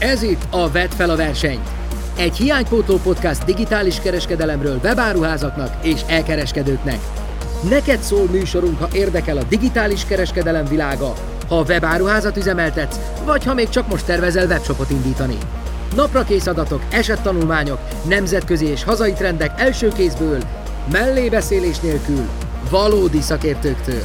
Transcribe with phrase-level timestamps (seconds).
[0.00, 1.68] Ez itt a Vet fel a versenyt.
[2.16, 6.98] Egy hiánypótló podcast digitális kereskedelemről webáruházaknak és elkereskedőknek.
[7.68, 11.14] Neked szól műsorunk, ha érdekel a digitális kereskedelem világa,
[11.48, 15.38] ha webáruházat üzemeltetsz, vagy ha még csak most tervezel webshopot indítani.
[15.94, 17.78] Napra kész adatok, esettanulmányok,
[18.08, 20.38] nemzetközi és hazai trendek első kézből,
[20.92, 22.28] mellébeszélés nélkül,
[22.70, 24.02] valódi szakértőktől.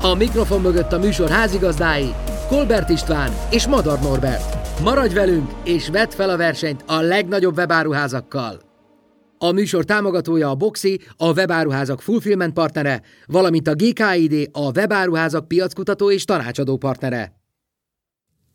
[0.00, 2.14] A mikrofon mögött a műsor házigazdái,
[2.48, 4.65] Kolbert István és Madar Norbert.
[4.82, 8.60] Maradj velünk, és vedd fel a versenyt a legnagyobb webáruházakkal!
[9.38, 16.10] A műsor támogatója a Boxi, a webáruházak fulfillment partnere, valamint a GKID, a webáruházak piackutató
[16.10, 17.40] és tanácsadó partnere.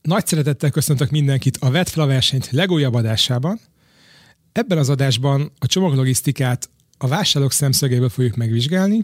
[0.02, 3.60] Nagy szeretettel köszöntök mindenkit a Vedd fel a versenyt legújabb adásában.
[4.52, 9.02] Ebben az adásban a csomaglogisztikát a vásárlók szemszögéből fogjuk megvizsgálni,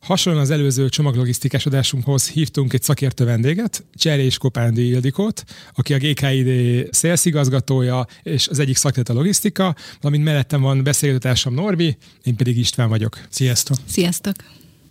[0.00, 6.88] Hasonlóan az előző csomaglogisztikás adásunkhoz hívtunk egy szakértő vendéget, Cserés Kopándi Ildikót, aki a GKID
[6.90, 12.88] szélszigazgatója és az egyik szakterület a logisztika, valamint mellettem van beszélgetőtársam Norbi, én pedig István
[12.88, 13.20] vagyok.
[13.28, 13.76] Sziasztok!
[13.86, 14.34] Sziasztok!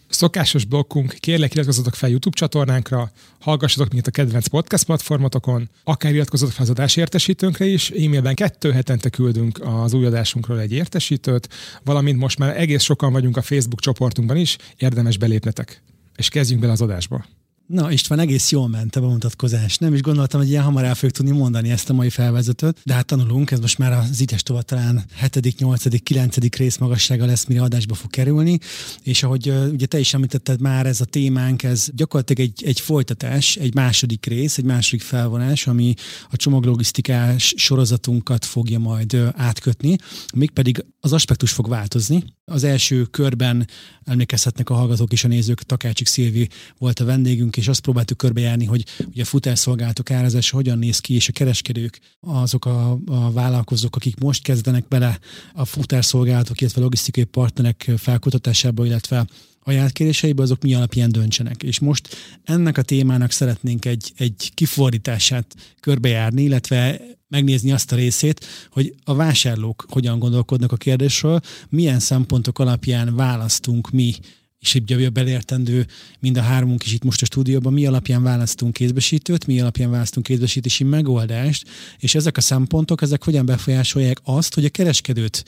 [0.10, 6.54] Szokásos blokkunk, kérlek iratkozzatok fel YouTube csatornánkra, hallgassatok minket a kedvenc podcast platformotokon, akár iratkozzatok
[6.54, 11.50] fel az adás értesítőnkre is, e-mailben kettő hetente küldünk az új adásunkról egy értesítőt,
[11.84, 15.82] valamint most már egész sokan vagyunk a Facebook csoportunkban is, érdemes belépnetek.
[16.16, 17.26] És kezdjünk bele az adásba.
[17.68, 19.78] Na István, egész jól ment a bemutatkozás.
[19.78, 22.94] Nem is gondoltam, hogy ilyen hamar el fogjuk tudni mondani ezt a mai felvezetőt, de
[22.94, 26.56] hát tanulunk, ez most már az ites tova talán 7., 8., 9.
[26.58, 28.60] rész magassága lesz, mire adásba fog kerülni,
[29.04, 33.56] és ahogy ugye te is említetted már, ez a témánk, ez gyakorlatilag egy, egy folytatás,
[33.56, 35.94] egy második rész, egy második felvonás, ami
[36.30, 39.96] a csomaglogisztikás sorozatunkat fogja majd átkötni,
[40.36, 42.24] mégpedig az aspektus fog változni.
[42.52, 43.68] Az első körben
[44.04, 48.66] emlékezhetnek a hallgatók és a nézők, Takácsik Szilvi volt a vendégünk, és azt próbáltuk körbejárni,
[48.66, 53.96] hogy ugye a futárszolgálatok árazása hogyan néz ki, és a kereskedők, azok a, a vállalkozók,
[53.96, 55.20] akik most kezdenek bele
[55.54, 59.26] a futárszolgálatok, illetve logisztikai partnerek felkutatásába, illetve
[59.68, 61.64] ajánlatkéréseibe, azok mi alapján döntsenek.
[61.64, 68.46] És most ennek a témának szeretnénk egy, egy kifordítását körbejárni, illetve megnézni azt a részét,
[68.70, 71.40] hogy a vásárlók hogyan gondolkodnak a kérdésről,
[71.70, 74.14] milyen szempontok alapján választunk mi
[74.60, 75.88] és így a belértendő
[76.20, 80.26] mind a hármunk is itt most a stúdióban, mi alapján választunk kézbesítőt, mi alapján választunk
[80.26, 81.68] kézbesítési megoldást,
[82.00, 85.46] és ezek a szempontok, ezek hogyan befolyásolják azt, hogy a kereskedőt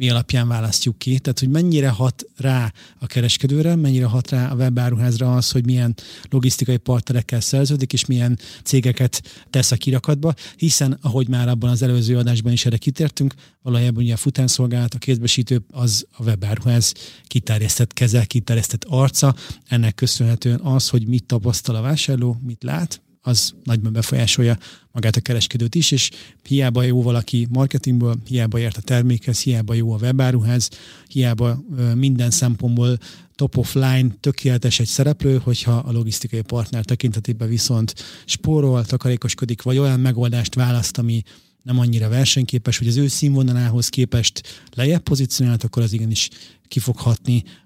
[0.00, 4.54] mi alapján választjuk ki, tehát hogy mennyire hat rá a kereskedőre, mennyire hat rá a
[4.54, 5.94] webáruházra az, hogy milyen
[6.30, 12.16] logisztikai partnerekkel szerződik, és milyen cégeket tesz a kirakatba, hiszen, ahogy már abban az előző
[12.16, 16.94] adásban is erre kitértünk, valójában ugye a futánszolgálat, a kézbesítő az a webáruház
[17.26, 19.34] kiterjesztett keze, kiterjesztett arca,
[19.68, 24.58] ennek köszönhetően az, hogy mit tapasztal a vásárló, mit lát, az nagyban befolyásolja
[24.92, 26.10] magát a kereskedőt is, és
[26.42, 30.70] hiába jó valaki marketingből, hiába ért a termékhez, hiába jó a webáruház,
[31.08, 31.64] hiába
[31.94, 32.98] minden szempontból
[33.34, 37.94] top of line tökéletes egy szereplő, hogyha a logisztikai partner tekintetében viszont
[38.24, 41.22] spórol, takarékoskodik, vagy olyan megoldást választ, ami
[41.62, 46.28] nem annyira versenyképes, hogy az ő színvonalához képest lejjebb pozícionált, akkor az igenis
[46.68, 46.96] ki fog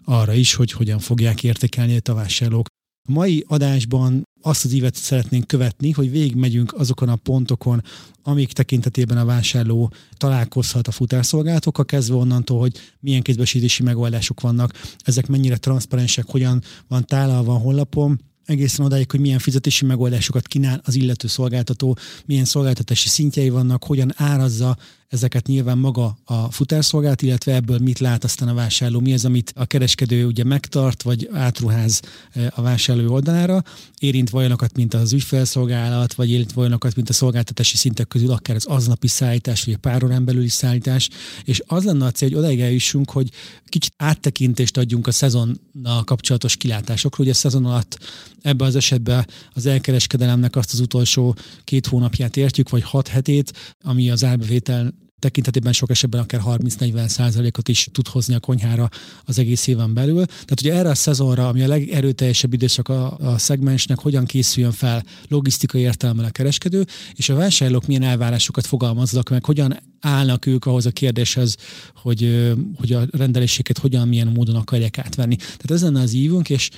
[0.04, 2.66] arra is, hogy hogyan fogják értékelni a vásárlók.
[3.08, 7.82] Mai adásban azt az ívet szeretnénk követni, hogy végigmegyünk azokon a pontokon,
[8.22, 15.26] amik tekintetében a vásárló találkozhat a futárszolgálatokkal, kezdve onnantól, hogy milyen kézbesítési megoldások vannak, ezek
[15.26, 20.94] mennyire transzparensek, hogyan van tálalva a honlapon, egészen odáig, hogy milyen fizetési megoldásokat kínál az
[20.94, 24.76] illető szolgáltató, milyen szolgáltatási szintjei vannak, hogyan árazza
[25.08, 29.52] ezeket nyilván maga a futárszolgálat, illetve ebből mit lát aztán a vásárló, mi az, amit
[29.56, 32.00] a kereskedő ugye megtart, vagy átruház
[32.32, 33.62] e, a vásárló oldalára,
[33.98, 38.66] érint olyanokat, mint az ügyfelszolgálat, vagy érint olyanokat, mint a szolgáltatási szintek közül, akár az
[38.66, 41.08] aznapi szállítás, vagy a pár órán belüli szállítás,
[41.44, 43.30] és az lenne a cél, hogy odaig eljussunk, hogy
[43.64, 47.26] kicsit áttekintést adjunk a szezonnal kapcsolatos kilátásokról.
[47.26, 47.98] Ugye a szezon alatt
[48.42, 54.10] ebben az esetben az elkereskedelemnek azt az utolsó két hónapját értjük, vagy hat hetét, ami
[54.10, 58.88] az árbevétel tekintetében sok esetben akár 30-40 százalékot is tud hozni a konyhára
[59.24, 60.24] az egész éven belül.
[60.24, 65.04] Tehát ugye erre a szezonra, ami a legerőteljesebb időszak a, a szegmensnek, hogyan készüljön fel
[65.28, 70.86] logisztikai értelemben a kereskedő, és a vásárlók milyen elvárásokat fogalmaznak meg, hogyan állnak ők ahhoz
[70.86, 71.56] a kérdéshez,
[71.94, 75.36] hogy, hogy a rendeléseket hogyan, milyen módon akarják átvenni.
[75.36, 76.70] Tehát ez lenne az ívünk, és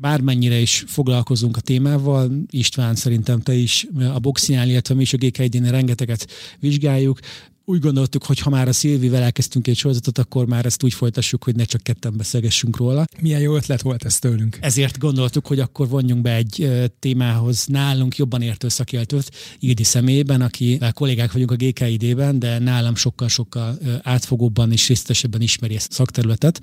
[0.00, 5.16] bármennyire is foglalkozunk a témával, István szerintem te is a boxinál, illetve mi is a
[5.16, 5.36] gk
[5.70, 6.26] rengeteget
[6.58, 7.18] vizsgáljuk,
[7.64, 11.44] úgy gondoltuk, hogy ha már a Szilvivel elkezdtünk egy sorozatot, akkor már ezt úgy folytassuk,
[11.44, 13.04] hogy ne csak ketten beszélgessünk róla.
[13.20, 14.58] Milyen jó ötlet volt ez tőlünk.
[14.60, 20.78] Ezért gondoltuk, hogy akkor vonjunk be egy témához nálunk jobban értő szakértőt, Ildi személyében, aki
[20.92, 26.60] kollégák vagyunk a GKID-ben, de nálam sokkal-sokkal átfogóbban és részletesebben ismeri ezt a szakterületet.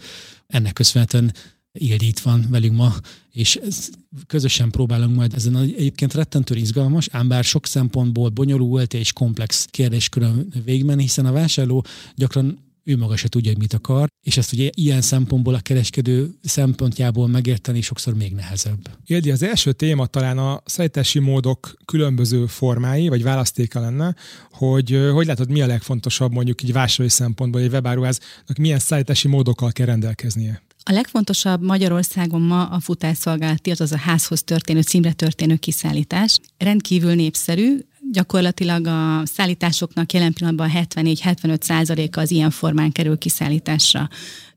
[0.47, 1.33] Ennek köszönhetően
[1.71, 2.93] Ildi itt van velünk ma,
[3.31, 3.59] és
[4.27, 10.53] közösen próbálunk majd ezen egyébként rettentő izgalmas, ám bár sok szempontból bonyolult és komplex kérdéskörön
[10.65, 11.85] végigmenni, hiszen a vásárló
[12.15, 16.29] gyakran ő maga se tudja, hogy mit akar, és ezt ugye ilyen szempontból a kereskedő
[16.41, 18.89] szempontjából megérteni sokszor még nehezebb.
[19.05, 24.15] Ildi, az első téma talán a szállítási módok különböző formái, vagy választéka lenne,
[24.51, 29.71] hogy hogy látod, mi a legfontosabb mondjuk így vásárlói szempontból, egy webáruháznak milyen szállítási módokkal
[29.71, 30.61] kell rendelkeznie?
[30.89, 36.39] A legfontosabb Magyarországon ma a futárszolgálati, azaz a házhoz történő, címre történő kiszállítás.
[36.57, 37.77] Rendkívül népszerű,
[38.11, 44.09] gyakorlatilag a szállításoknak jelen pillanatban 74-75 százaléka az ilyen formán kerül kiszállításra.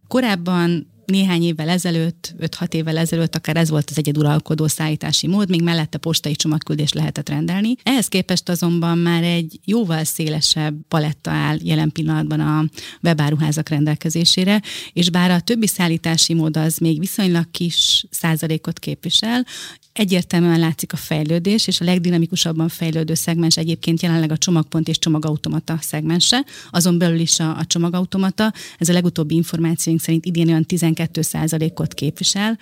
[0.08, 5.62] Korábban néhány évvel ezelőtt, 5-6 évvel ezelőtt akár ez volt az egyeduralkodó szállítási mód, még
[5.62, 7.74] mellette postai csomagküldést lehetett rendelni.
[7.82, 12.64] Ehhez képest azonban már egy jóval szélesebb paletta áll jelen pillanatban a
[13.02, 14.62] webáruházak rendelkezésére,
[14.92, 19.46] és bár a többi szállítási mód az még viszonylag kis százalékot képvisel,
[19.92, 25.78] egyértelműen látszik a fejlődés, és a legdinamikusabban fejlődő szegmens egyébként jelenleg a csomagpont és csomagautomata
[25.80, 30.64] szegmense, azon belül is a, a csomagautomata, ez a legutóbbi információink szerint idén olyan
[31.06, 32.58] 12%-ot képvisel,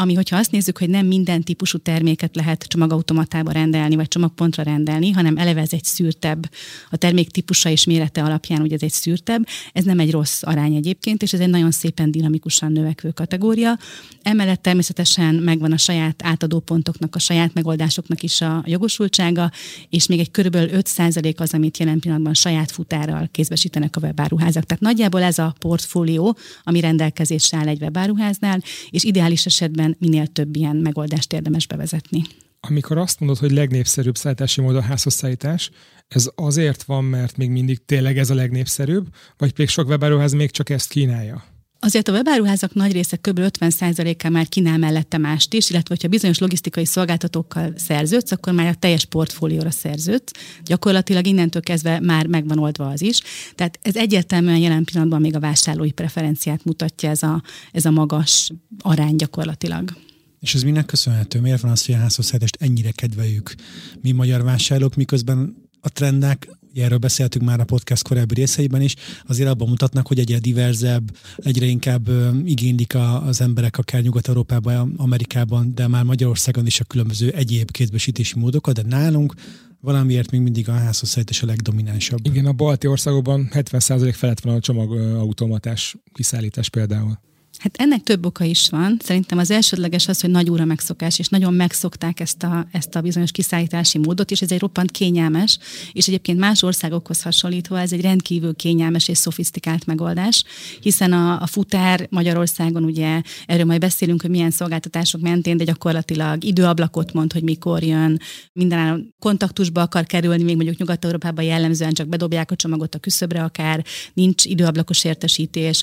[0.00, 5.10] ami, hogyha azt nézzük, hogy nem minden típusú terméket lehet csomagautomatába rendelni, vagy csomagpontra rendelni,
[5.10, 6.50] hanem eleve ez egy szűrtebb,
[6.90, 10.74] a termék típusa és mérete alapján ugye ez egy szűrtebb, ez nem egy rossz arány
[10.74, 13.78] egyébként, és ez egy nagyon szépen dinamikusan növekvő kategória.
[14.22, 19.50] Emellett természetesen megvan a saját átadópontoknak, a saját megoldásoknak is a jogosultsága,
[19.88, 24.64] és még egy körülbelül 5% az, amit jelen pillanatban saját futárral kézbesítenek a webáruházak.
[24.64, 30.26] Tehát nagyjából ez a portfólió, ami rendelkezésre áll egy webáruháznál, és ideális esetben esetben minél
[30.26, 32.22] több ilyen megoldást érdemes bevezetni.
[32.60, 35.70] Amikor azt mondod, hogy legnépszerűbb szállítási mód a házhoz szállítás,
[36.08, 39.06] ez azért van, mert még mindig tényleg ez a legnépszerűbb,
[39.36, 41.44] vagy pedig sok webáruház még csak ezt kínálja?
[41.80, 43.40] Azért a webáruházak nagy része kb.
[43.58, 48.74] 50%-a már kínál mellette mást is, illetve ha bizonyos logisztikai szolgáltatókkal szerződsz, akkor már a
[48.74, 50.32] teljes portfólióra szerződsz.
[50.64, 53.20] Gyakorlatilag innentől kezdve már megvan oldva az is.
[53.54, 57.42] Tehát ez egyértelműen jelen pillanatban még a vásárlói preferenciát mutatja ez a,
[57.72, 59.96] ez a magas arány gyakorlatilag.
[60.40, 61.40] És ez minek köszönhető?
[61.40, 63.54] Miért van az, hogy a házhozszállítást ennyire kedveljük
[64.00, 68.94] mi magyar vásárlók, miközben a trendek erről beszéltünk már a podcast korábbi részeiben is,
[69.26, 72.08] azért abban mutatnak, hogy egyre diverzebb, egyre inkább
[72.44, 78.38] igénylik a, az emberek akár Nyugat-Európában, Amerikában, de már Magyarországon is a különböző egyéb kézbesítési
[78.38, 79.34] módokat, de nálunk
[79.80, 82.18] valamiért még mindig a házhozszállítás a legdominánsabb.
[82.22, 87.27] Igen, a balti országokban 70% felett van a csomagautomatás kiszállítás például.
[87.58, 88.96] Hát ennek több oka is van.
[89.02, 93.00] Szerintem az elsődleges az, hogy nagy óra megszokás, és nagyon megszokták ezt a, ezt a
[93.00, 95.58] bizonyos kiszállítási módot, és ez egy roppant kényelmes,
[95.92, 100.44] és egyébként más országokhoz hasonlítva ez egy rendkívül kényelmes és szofisztikált megoldás,
[100.80, 106.44] hiszen a, a futár Magyarországon ugye, erről majd beszélünk, hogy milyen szolgáltatások mentén, de gyakorlatilag
[106.44, 108.20] időablakot mond, hogy mikor jön,
[108.52, 113.84] minden kontaktusba akar kerülni, még mondjuk Nyugat-Európában jellemzően csak bedobják a csomagot a küszöbre akár,
[114.14, 115.82] nincs időablakos értesítés,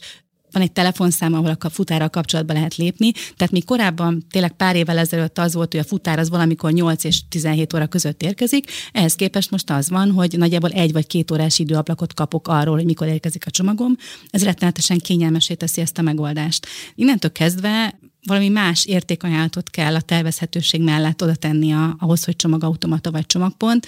[0.55, 3.11] van egy telefonszám, ahol a futárral kapcsolatba lehet lépni.
[3.11, 7.03] Tehát mi korábban, tényleg pár évvel ezelőtt az volt, hogy a futár az valamikor 8
[7.03, 11.31] és 17 óra között érkezik, ehhez képest most az van, hogy nagyjából egy vagy két
[11.31, 13.95] órás időablakot kapok arról, hogy mikor érkezik a csomagom.
[14.29, 16.67] Ez rettenetesen kényelmesé teszi ezt a megoldást.
[16.95, 23.11] Innentől kezdve valami más értékajánlatot kell a tervezhetőség mellett oda tenni a, ahhoz, hogy csomagautomata
[23.11, 23.87] vagy csomagpont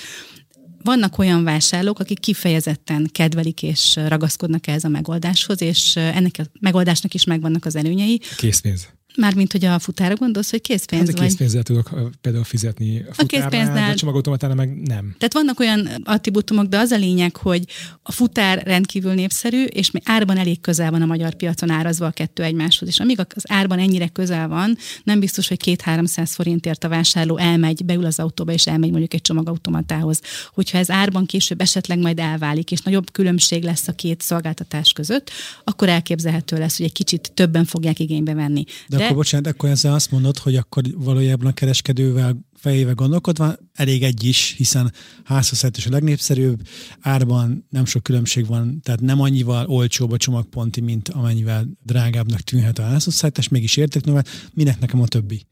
[0.88, 7.14] vannak olyan vásárlók, akik kifejezetten kedvelik és ragaszkodnak ehhez a megoldáshoz, és ennek a megoldásnak
[7.14, 8.22] is megvannak az előnyei.
[8.38, 8.88] Készpénz.
[9.18, 11.84] Mármint, hogy a futára gondolsz, hogy készpénz hát a készpénzzel vagy?
[11.84, 13.92] tudok például fizetni a, a készpénznál.
[13.92, 15.16] A csomagautomatánál meg nem.
[15.18, 17.66] Tehát vannak olyan attribútumok, de az a lényeg, hogy
[18.04, 22.12] a futár rendkívül népszerű, és még árban elég közel van a magyar piacon árazva a
[22.12, 22.88] kettő egymáshoz.
[22.88, 27.86] És amíg az árban ennyire közel van, nem biztos, hogy két-háromszáz forintért a vásárló elmegy,
[27.86, 30.22] beül az autóba, és elmegy mondjuk egy csomagautomatához.
[30.54, 35.32] Hogyha ez árban később esetleg majd elválik, és nagyobb különbség lesz a két szolgáltatás között,
[35.64, 38.64] akkor elképzelhető lesz, hogy egy kicsit többen fogják igénybe venni.
[38.88, 43.56] De, de akkor bocsánat, akkor ezzel azt mondod, hogy akkor valójában a kereskedővel fejével gondolkodva
[43.74, 46.68] elég egy is, hiszen házhozszállítás a legnépszerűbb,
[47.00, 52.80] árban nem sok különbség van, tehát nem annyival olcsóbb a csomagponti, mint amennyivel drágábbnak tűnhet
[52.80, 54.24] a házhozszállítás, mégis értéknövel,
[54.54, 55.48] minek nekem a többi?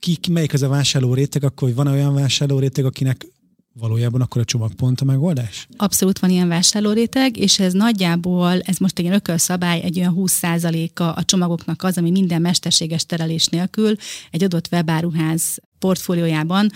[0.00, 3.26] ki, ki melyik az a vásárló réteg, akkor hogy van olyan vásárló réteg, akinek
[3.72, 5.66] valójában akkor a csomagpont a megoldás?
[5.76, 11.02] Abszolút van ilyen vásárlóréteg, és ez nagyjából, ez most egy ilyen ökölszabály, egy olyan 20%-a
[11.02, 13.94] a csomagoknak az, ami minden mesterséges terelés nélkül
[14.30, 16.70] egy adott webáruház portfóliójában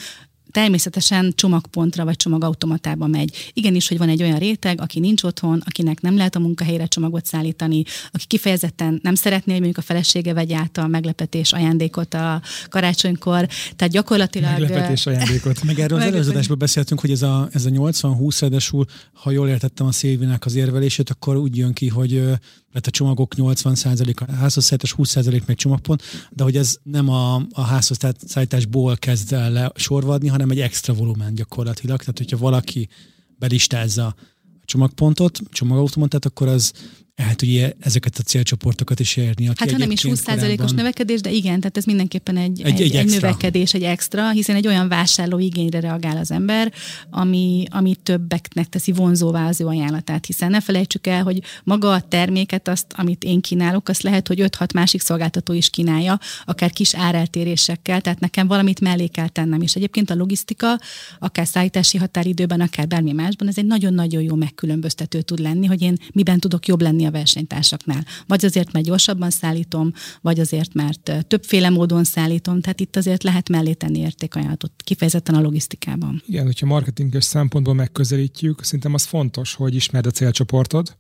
[0.55, 3.51] természetesen csomagpontra vagy csomagautomatába megy.
[3.53, 7.27] Igenis, hogy van egy olyan réteg, aki nincs otthon, akinek nem lehet a munkahelyre csomagot
[7.27, 12.43] szállítani, aki kifejezetten nem szeretné, hogy mondjuk a felesége vegye át a meglepetés ajándékot a
[12.69, 13.49] karácsonykor.
[13.77, 14.51] Tehát gyakorlatilag...
[14.51, 15.63] Meglepetés ajándékot.
[15.65, 19.87] Meg erről az előződésből beszéltünk, hogy ez a, ez a 80-20, ráadásul, ha jól értettem
[19.87, 22.23] a Szilvinek az érvelését, akkor úgy jön ki, hogy
[22.75, 27.61] mert a csomagok 80% a házhozszállítás, 20% meg csomagpont, de hogy ez nem a, a
[27.61, 31.99] házhozszállításból kezd el sorvadni, hanem egy extra volumen gyakorlatilag.
[31.99, 32.89] Tehát, hogyha valaki
[33.39, 34.15] belistázza a
[34.65, 36.73] csomagpontot, csomagautomatát, akkor az
[37.15, 39.47] el tudja ezeket a célcsoportokat is érni.
[39.47, 40.75] Hát ha nem is 20%-os korábban...
[40.75, 44.67] növekedés, de igen, tehát ez mindenképpen egy, egy, egy, egy, növekedés, egy extra, hiszen egy
[44.67, 46.73] olyan vásárló igényre reagál az ember,
[47.11, 52.01] ami, ami többeknek teszi vonzóvá az ő ajánlatát, hiszen ne felejtsük el, hogy maga a
[52.01, 56.95] terméket, azt, amit én kínálok, azt lehet, hogy 5-6 másik szolgáltató is kínálja, akár kis
[56.95, 59.63] áreltérésekkel, tehát nekem valamit mellé kell tennem.
[59.63, 60.79] És egyébként a logisztika,
[61.19, 65.97] akár szállítási határidőben, akár bármi másban, ez egy nagyon-nagyon jó megkülönböztető tud lenni, hogy én
[66.13, 68.05] miben tudok jobb lenni a versenytársaknál.
[68.27, 73.49] Vagy azért, mert gyorsabban szállítom, vagy azért, mert többféle módon szállítom, tehát itt azért lehet
[73.49, 76.23] mellé tenni értékajánlatot, kifejezetten a logisztikában.
[76.27, 80.97] Igen, hogyha marketinges szempontból megközelítjük, szerintem az fontos, hogy ismerd a célcsoportod,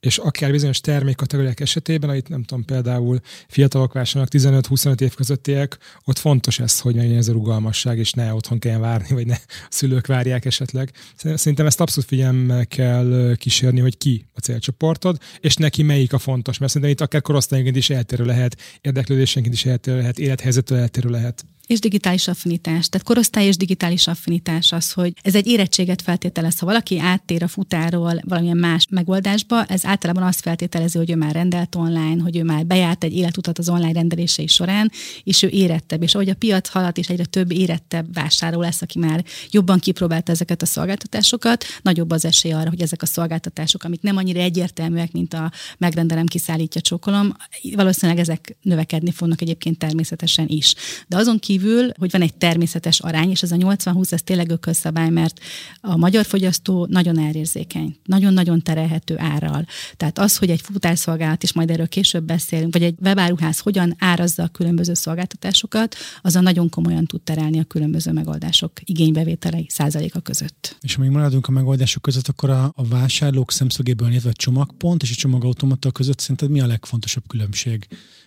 [0.00, 4.32] és akár bizonyos termékkategóriák esetében, itt nem tudom, például fiatalok vásárolnak
[4.68, 8.80] 15-25 év közöttiek, ott fontos ez, hogy megyen ez a rugalmasság, és ne otthon kelljen
[8.80, 10.92] várni, vagy ne a szülők várják esetleg.
[11.16, 16.58] Szerintem ezt abszolút figyelemmel kell kísérni, hogy ki a célcsoportod, és neki melyik a fontos,
[16.58, 21.44] mert szerintem itt akár korosztályként is eltérő lehet, érdeklődésenként is eltérő lehet, élethelyzetől eltérő lehet
[21.66, 22.88] és digitális affinitás.
[22.88, 26.58] Tehát korosztály és digitális affinitás az, hogy ez egy érettséget feltételez.
[26.58, 31.32] Ha valaki áttér a futáról valamilyen más megoldásba, ez általában azt feltételezi, hogy ő már
[31.32, 34.90] rendelt online, hogy ő már bejárt egy életutat az online rendelései során,
[35.24, 36.02] és ő érettebb.
[36.02, 40.32] És ahogy a piac halad, és egyre több érettebb vásárló lesz, aki már jobban kipróbálta
[40.32, 45.12] ezeket a szolgáltatásokat, nagyobb az esély arra, hogy ezek a szolgáltatások, amik nem annyira egyértelműek,
[45.12, 47.36] mint a megrendelem, kiszállítja, csokolom,
[47.74, 50.74] valószínűleg ezek növekedni fognak egyébként természetesen is.
[51.06, 54.50] De azon kívül kívül, hogy van egy természetes arány, és ez a 80-20, ez tényleg
[54.50, 55.40] ökölszabály, mert
[55.80, 59.66] a magyar fogyasztó nagyon elérzékeny, nagyon-nagyon terelhető árral.
[59.96, 64.42] Tehát az, hogy egy futárszolgálat, és majd erről később beszélünk, vagy egy webáruház hogyan árazza
[64.42, 70.76] a különböző szolgáltatásokat, a nagyon komolyan tud terelni a különböző megoldások igénybevételei százaléka között.
[70.80, 75.02] És ha még maradunk a megoldások között, akkor a, a vásárlók szemszögéből nézve a csomagpont
[75.02, 77.86] és a csomagautomata között szerinted mi a legfontosabb különbség?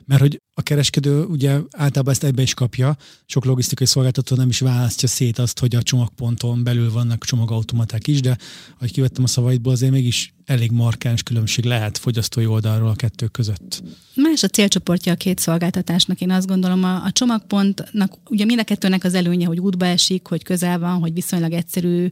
[0.10, 4.60] Mert hogy a kereskedő ugye általában ezt ebbe is kapja, sok logisztikai szolgáltató nem is
[4.60, 8.38] választja szét azt, hogy a csomagponton belül vannak csomagautomaták is, de
[8.78, 13.84] ahogy kivettem a szavaidból, azért mégis elég markáns különbség lehet fogyasztói oldalról a kettő között.
[14.16, 16.22] Más a célcsoportja a két szolgáltatásnak.
[16.22, 20.28] Én azt gondolom, a, a csomagpontnak, ugye mind a kettőnek az előnye, hogy útba esik,
[20.28, 22.12] hogy közel van, hogy viszonylag egyszerűen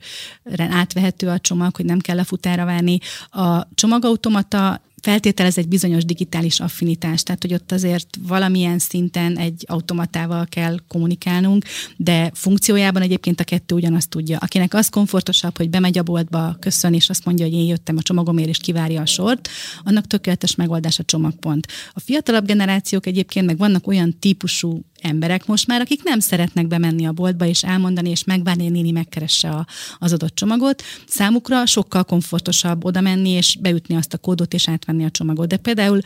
[0.58, 2.98] átvehető a csomag, hogy nem kell a futára várni.
[3.30, 10.46] A csomagautomata feltételez egy bizonyos digitális affinitást, tehát hogy ott azért valamilyen szinten egy automatával
[10.46, 11.66] kell kommunikálnunk,
[11.98, 14.38] de funkciójában egyébként a kettő ugyanazt tudja.
[14.38, 18.02] Akinek az komfortosabb, hogy bemegy a boltba, köszön, és azt mondja, hogy én jöttem a
[18.02, 19.50] csomagomért, és kivárja a sort,
[19.84, 21.68] annak tökéletes megoldás a csomagpont.
[21.94, 27.06] A fiatalabb generációk egyébként meg vannak olyan típusú emberek most már, akik nem szeretnek bemenni
[27.06, 29.66] a boltba és elmondani, és megvárni, hogy néni megkeresse a,
[29.98, 30.84] az adott csomagot.
[31.08, 35.48] Számukra sokkal komfortosabb oda menni, és beütni azt a kódot, és átvenni a csomagot.
[35.48, 36.00] De például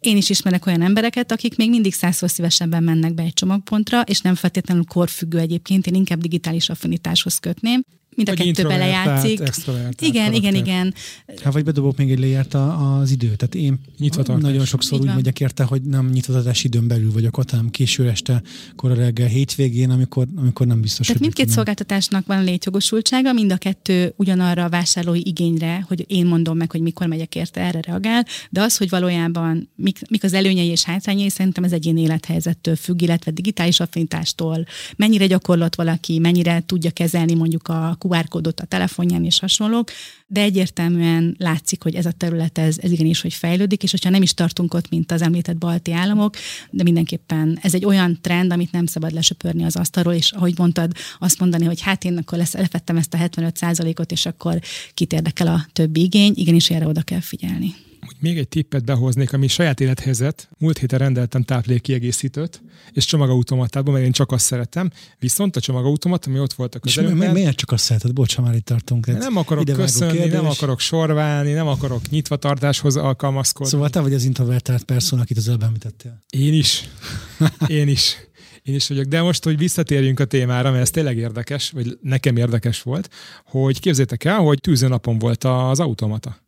[0.00, 4.20] én is ismerek olyan embereket, akik még mindig százszor szívesebben mennek be egy csomagpontra, és
[4.20, 7.82] nem feltétlenül korfüggő egyébként, én inkább digitális affinitáshoz kötném
[8.16, 9.40] mind a kettő belejátszik.
[9.98, 10.94] Igen, igen, igen.
[11.42, 13.34] Hát vagy bedobok még egy lejárt az idő.
[13.34, 14.42] Tehát én Nyitvatartás.
[14.42, 18.42] nagyon sokszor úgy megyek érte, hogy nem nyitvatartás időn belül vagyok ott, hanem késő este,
[18.76, 24.12] kora reggel, hétvégén, amikor, amikor nem biztos, Tehát mindkét szolgáltatásnak van létjogosultsága, mind a kettő
[24.16, 28.62] ugyanarra a vásárlói igényre, hogy én mondom meg, hogy mikor megyek érte, erre reagál, de
[28.62, 33.30] az, hogy valójában mik, mik az előnyei és hátrányai, szerintem ez egyén élethelyzettől függ, illetve
[33.30, 39.38] digitális affinitástól, mennyire gyakorlott valaki, mennyire tudja kezelni mondjuk a QR kódot a telefonján és
[39.38, 39.90] hasonlók,
[40.26, 44.22] de egyértelműen látszik, hogy ez a terület ez, ez igenis, hogy fejlődik, és hogyha nem
[44.22, 46.36] is tartunk ott, mint az említett balti államok,
[46.70, 50.92] de mindenképpen ez egy olyan trend, amit nem szabad lesöpörni az asztalról, és ahogy mondtad,
[51.18, 54.60] azt mondani, hogy hát én akkor lesz, lefettem ezt a 75 ot és akkor
[54.94, 57.74] kit érdekel a többi igény, igenis erre oda kell figyelni.
[58.20, 60.48] Még egy tippet behoznék, ami saját élethelyzet.
[60.58, 64.90] Múlt héten rendeltem táplékkiegészítőt, és csomagautomatában, mert én csak azt szeretem.
[65.18, 67.28] Viszont a csomagautomat, ami ott volt a közelünkben...
[67.28, 68.12] És mi, miért csak azt szereted?
[68.12, 69.06] Bocs, már itt tartunk.
[69.06, 70.32] Nem akarok köszönni, kérdés.
[70.32, 73.72] nem akarok sorválni, nem akarok nyitvatartáshoz alkalmazkodni.
[73.72, 76.24] Szóval te vagy az introvertált perszon, akit az előbb említettél.
[76.28, 76.88] Én is.
[77.66, 78.16] Én is.
[78.62, 79.04] Én is vagyok.
[79.04, 83.10] De most, hogy visszatérjünk a témára, mert ez tényleg érdekes, vagy nekem érdekes volt,
[83.44, 86.44] hogy képzétek el, hogy tűzőnapon volt az automata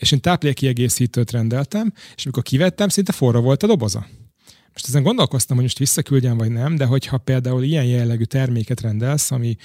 [0.00, 4.06] és én táplékkiegészítőt rendeltem, és amikor kivettem, szinte forró volt a doboza.
[4.72, 9.30] Most ezen gondolkoztam, hogy most visszaküldjem, vagy nem, de hogyha például ilyen jellegű terméket rendelsz,
[9.30, 9.56] ami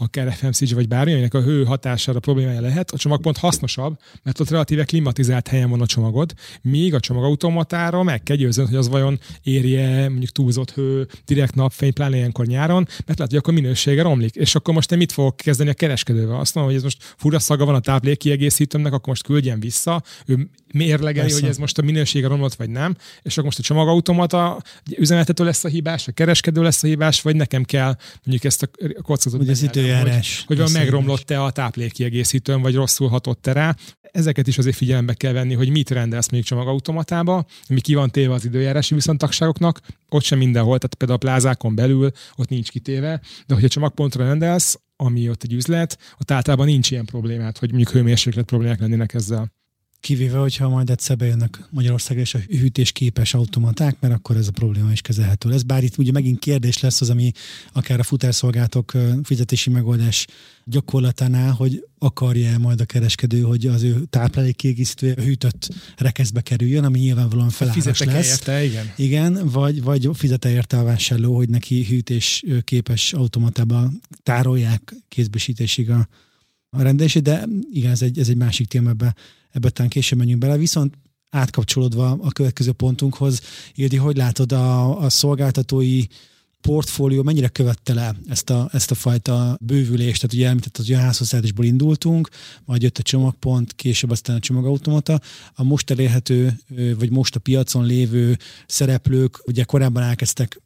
[0.00, 4.40] akár FMCG vagy bármi, aminek a hő hatására problémája lehet, a csomag pont hasznosabb, mert
[4.40, 8.88] ott relatíve klimatizált helyen van a csomagod, míg a csomagautomatára meg kell győzni, hogy az
[8.88, 14.02] vajon érje mondjuk túlzott hő, direkt napfény, pláne ilyenkor nyáron, mert lehet, hogy akkor minősége
[14.02, 14.34] romlik.
[14.34, 16.40] És akkor most én mit fogok kezdeni a kereskedővel?
[16.40, 20.02] Azt mondom, hogy ez most fura szaga van a táplékkiegészítőmnek, akkor most küldjen vissza.
[20.26, 21.40] Ő mérlegeli, Persze.
[21.40, 24.62] hogy ez most a minősége romlott, vagy nem, és akkor most a csomagautomata
[24.96, 28.68] üzemeltető lesz a hibás, a kereskedő lesz a hibás, vagy nekem kell mondjuk ezt a
[29.02, 29.40] kockázatot.
[29.40, 30.44] Ugye az időjárás.
[30.46, 33.76] Hogy, hogy megromlott-e a táplékkiegészítőn, vagy rosszul hatott-e rá.
[34.00, 38.32] Ezeket is azért figyelembe kell venni, hogy mit rendelsz mondjuk csomagautomatába, mi ki van téve
[38.32, 43.54] az időjárási viszontagságoknak, ott sem mindenhol, tehát például a plázákon belül ott nincs kitéve, de
[43.54, 48.44] hogyha csomagpontra rendelsz, ami ott egy üzlet, ott általában nincs ilyen problémát, hogy mondjuk hőmérséklet
[48.44, 49.52] problémák lennének ezzel.
[50.00, 54.92] Kivéve, hogyha majd egyszer bejönnek Magyarországra és a hűtésképes automaták, mert akkor ez a probléma
[54.92, 55.62] is kezelhető lesz.
[55.62, 57.32] Bár itt ugye megint kérdés lesz az, ami
[57.72, 58.92] akár a futárszolgálatok
[59.22, 60.26] fizetési megoldás
[60.64, 67.50] gyakorlatánál, hogy akarja majd a kereskedő, hogy az ő táplálékkiegészítője hűtött rekeszbe kerüljön, ami nyilvánvalóan
[67.50, 68.30] feláras lesz.
[68.30, 68.92] Érte, igen.
[68.96, 73.90] Igen, vagy, vagy fizet érte a vásárló, hogy neki hűtés képes automatába
[74.22, 76.08] tárolják kézbesítésig a,
[76.70, 79.14] a rendelését, de igen, ez egy, ez egy másik téma ebbe
[79.50, 80.98] ebbe talán később menjünk bele, viszont
[81.30, 83.40] átkapcsolódva a következő pontunkhoz,
[83.74, 86.04] Ildi, hogy látod a, a szolgáltatói
[86.60, 90.20] portfólió mennyire követte le ezt a, ezt a fajta bővülést?
[90.20, 92.28] Tehát ugye említett, hogy a házhozszállításból indultunk,
[92.64, 95.20] majd jött a csomagpont, később aztán a csomagautomata.
[95.54, 96.58] A most elérhető,
[96.98, 98.36] vagy most a piacon lévő
[98.66, 100.60] szereplők ugye korábban elkezdtek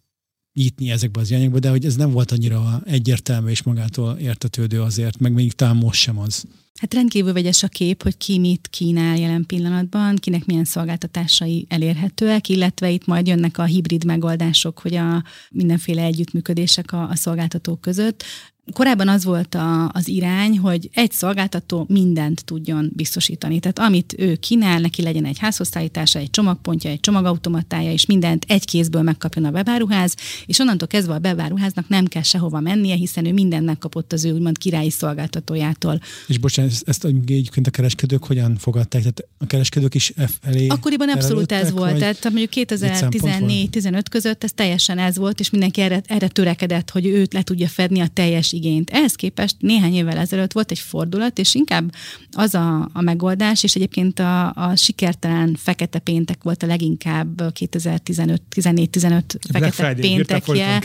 [0.55, 5.19] nyitni ezekbe az irányokba, de hogy ez nem volt annyira egyértelmű és magától értetődő azért,
[5.19, 6.45] meg még talán most sem az.
[6.81, 12.49] Hát rendkívül vegyes a kép, hogy ki mit kínál jelen pillanatban, kinek milyen szolgáltatásai elérhetőek,
[12.49, 18.25] illetve itt majd jönnek a hibrid megoldások, hogy a mindenféle együttműködések a, a szolgáltatók között.
[18.73, 23.61] Korábban az volt a, az irány, hogy egy szolgáltató mindent tudjon biztosítani.
[23.61, 28.65] Tehát amit ő kínál, neki legyen egy házhoztállítása, egy csomagpontja, egy csomagautomatája, és mindent egy
[28.65, 30.15] kézből megkapjon a webáruház,
[30.47, 34.33] és onnantól kezdve a webáruháznak nem kell sehova mennie, hiszen ő mindent megkapott az ő
[34.33, 36.01] úgymond királyi szolgáltatójától.
[36.27, 39.01] És bocsánat, ezt, ezt egyébként a kereskedők hogyan fogadták?
[39.01, 41.99] Tehát a kereskedők is F elé Akkoriban abszolút ez volt.
[41.99, 47.33] Tehát mondjuk 2014-15 között ez teljesen ez volt, és mindenki erre, erre törekedett, hogy őt
[47.33, 48.91] le tudja fedni a teljes igényt.
[48.91, 51.95] Ehhez képest néhány évvel ezelőtt volt egy fordulat, és inkább
[52.33, 59.23] az a, a megoldás, és egyébként a, a sikertelen fekete péntek volt a leginkább 2015-14-15
[59.53, 60.81] fekete péntekje.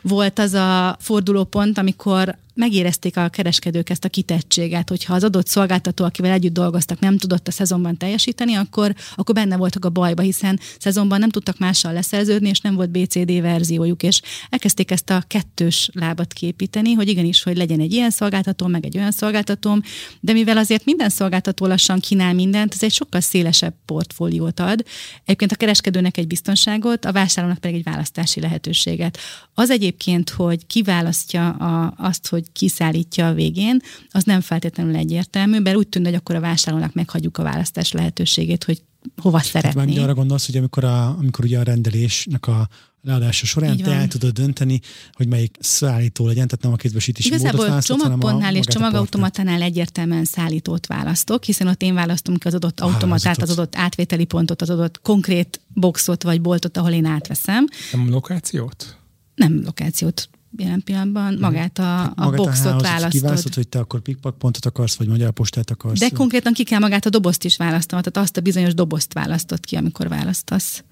[0.00, 6.04] Volt az a fordulópont, amikor megérezték a kereskedők ezt a kitettséget, hogyha az adott szolgáltató,
[6.04, 10.60] akivel együtt dolgoztak, nem tudott a szezonban teljesíteni, akkor, akkor benne voltak a bajba, hiszen
[10.78, 14.20] szezonban nem tudtak mással leszerződni, és nem volt BCD verziójuk, és
[14.50, 18.96] elkezdték ezt a kettős lábat képíteni, hogy igenis, hogy legyen egy ilyen szolgáltató, meg egy
[18.96, 19.82] olyan szolgáltatóm,
[20.20, 24.84] de mivel azért minden szolgáltató lassan kínál mindent, ez egy sokkal szélesebb portfóliót ad.
[25.24, 29.18] Egyébként a kereskedőnek egy biztonságot, a vásárlónak pedig egy választási lehetőséget.
[29.54, 35.76] Az egyébként, hogy kiválasztja a, azt, hogy kiszállítja a végén, az nem feltétlenül egyértelmű, mert
[35.76, 38.82] úgy tűnik, hogy akkor a vásárlónak meghagyjuk a választás lehetőségét, hogy
[39.16, 39.84] hova szeretné.
[39.84, 42.68] Tehát arra gondolsz, hogy amikor, a, amikor ugye a rendelésnek a
[43.02, 44.80] leadása során te el tudod dönteni,
[45.12, 50.24] hogy melyik szállító legyen, tehát nem a kézbesítési Igazából módot választod, csomagpontnál és csomagautomatánál egyértelműen
[50.24, 54.70] szállítót választok, hiszen ott én választom ki az adott automatát, az adott átvételi pontot, az
[54.70, 57.66] adott konkrét boxot vagy boltot, ahol én átveszem.
[57.92, 58.96] Nem lokációt?
[59.34, 61.42] Nem lokációt jelen pillanatban mhm.
[61.42, 63.10] magát a, a magát boxot a választod.
[63.10, 65.98] Kiválasztod, hogy te akkor pikpak pontot akarsz, vagy magyar postát akarsz.
[65.98, 69.60] De konkrétan ki kell magát a dobozt is választani, tehát azt a bizonyos dobozt választod
[69.60, 70.84] ki, amikor választasz.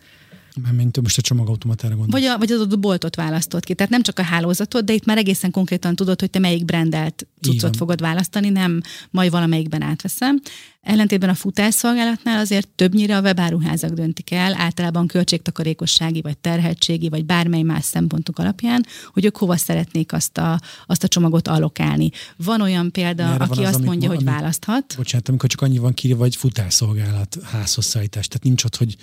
[0.77, 2.23] Mint most a csomagautomatára gondolsz.
[2.23, 3.75] Vagy, a, vagy az adott boltot választott ki.
[3.75, 7.27] Tehát nem csak a hálózatot, de itt már egészen konkrétan tudod, hogy te melyik brandelt
[7.41, 8.81] cuccot fogod választani, nem
[9.11, 10.41] majd valamelyikben átveszem.
[10.81, 17.63] Ellentétben a futásszolgálatnál azért többnyire a webáruházak döntik el, általában költségtakarékossági, vagy terheltségi, vagy bármely
[17.63, 22.11] más szempontok alapján, hogy ők hova szeretnék azt a, azt a csomagot allokálni.
[22.37, 24.95] Van olyan példa, Merre aki az, azt mondja, hogy választhat.
[24.97, 28.29] Bocsánat, amikor csak annyi van kírva, vagy futásszolgálat, házhozszállítás.
[28.29, 28.97] Tehát nincs ott, hogy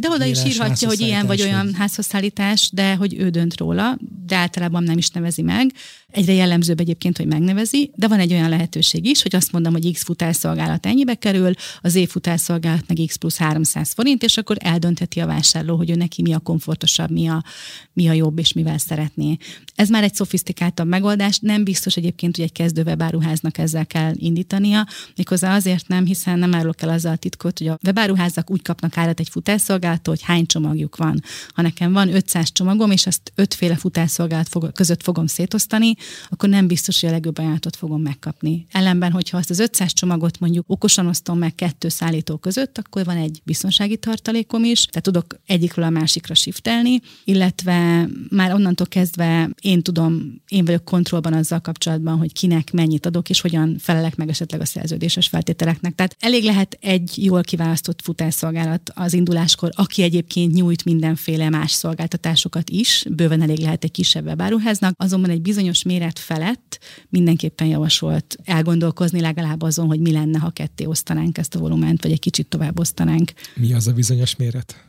[0.00, 4.36] de oda is írhatja, hogy ilyen vagy olyan házhozszállítás, de hogy ő dönt róla, de
[4.36, 5.72] általában nem is nevezi meg.
[6.16, 9.92] Egyre jellemzőbb egyébként, hogy megnevezi, de van egy olyan lehetőség is, hogy azt mondom, hogy
[9.92, 15.20] X futárszolgálat ennyibe kerül, az év futárszolgálat meg X plusz 300 forint, és akkor eldöntheti
[15.20, 17.44] a vásárló, hogy ő neki mi a komfortosabb, mi a,
[17.92, 19.36] mi a jobb, és mivel szeretné.
[19.74, 24.86] Ez már egy szofisztikáltabb megoldás, nem biztos egyébként, hogy egy kezdő webáruháznak ezzel kell indítania,
[25.16, 28.96] méghozzá azért nem, hiszen nem árulok el azzal a titkot, hogy a webáruházak úgy kapnak
[28.96, 31.22] árat egy futárszolgálattól, hogy hány csomagjuk van.
[31.54, 35.94] Ha nekem van 500 csomagom, és ezt ötféle futárszolgálat fog, között fogom szétosztani,
[36.28, 38.66] akkor nem biztos, hogy a legjobb ajánlatot fogom megkapni.
[38.70, 43.16] Ellenben, hogyha azt az 500 csomagot mondjuk okosan osztom meg kettő szállító között, akkor van
[43.16, 49.82] egy biztonsági tartalékom is, tehát tudok egyikről a másikra shiftelni, illetve már onnantól kezdve én
[49.82, 54.60] tudom, én vagyok kontrollban azzal kapcsolatban, hogy kinek mennyit adok, és hogyan felelek meg esetleg
[54.60, 55.94] a szerződéses feltételeknek.
[55.94, 62.70] Tehát elég lehet egy jól kiválasztott futásszolgálat az induláskor, aki egyébként nyújt mindenféle más szolgáltatásokat
[62.70, 69.20] is, bőven elég lehet egy kisebb webáruháznak, azonban egy bizonyos méret felett mindenképpen javasolt elgondolkozni
[69.20, 72.78] legalább azon, hogy mi lenne, ha ketté osztanánk ezt a volument, vagy egy kicsit tovább
[72.78, 73.32] osztanánk.
[73.54, 74.85] Mi az a bizonyos méret?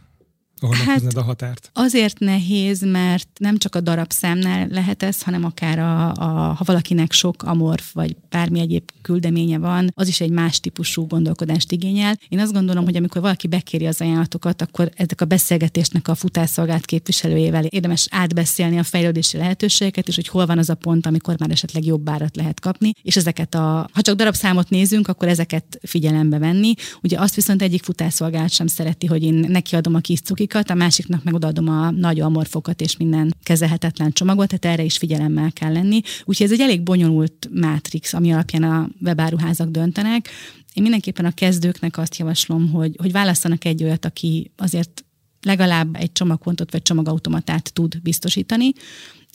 [0.60, 1.70] Ahol hát a határt?
[1.74, 7.12] Azért nehéz, mert nem csak a darabszámnál lehet ez, hanem akár a, a, ha valakinek
[7.12, 12.18] sok amorf vagy bármi egyéb küldeménye van, az is egy más típusú gondolkodást igényel.
[12.30, 16.86] Én azt gondolom, hogy amikor valaki bekéri az ajánlatokat, akkor ezek a beszélgetésnek a futásszolgált
[16.86, 21.52] képviselőjével érdemes átbeszélni a fejlődési lehetőségeket, és hogy hol van az a pont, amikor már
[21.52, 26.38] esetleg jobb árat lehet kapni, és ezeket a, ha csak darabszámot nézünk, akkor ezeket figyelembe
[26.38, 26.74] venni.
[27.02, 30.70] Ugye azt viszont egyik futásszolgálat sem szereti, hogy én neki adom a kis cuki cukikat,
[30.70, 35.72] a másiknak meg a nagy amorfokat és minden kezelhetetlen csomagot, tehát erre is figyelemmel kell
[35.72, 36.02] lenni.
[36.26, 40.30] Úgyhogy ez egy elég bonyolult mátrix, ami alapján a webáruházak döntenek.
[40.74, 45.06] Én mindenképpen a kezdőknek azt javaslom, hogy, hogy válasszanak egy olyat, aki azért
[45.42, 48.72] legalább egy csomagpontot vagy csomagautomatát tud biztosítani,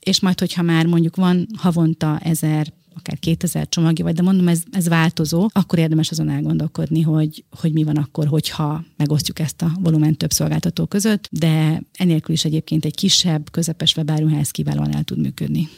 [0.05, 4.63] és majd, hogyha már mondjuk van havonta ezer akár 2000 csomagja vagy, de mondom, ez,
[4.71, 9.73] ez változó, akkor érdemes azon elgondolkodni, hogy, hogy mi van akkor, hogyha megosztjuk ezt a
[9.81, 15.19] volumen több szolgáltató között, de enélkül is egyébként egy kisebb, közepes webáruház kiválóan el tud
[15.19, 15.69] működni.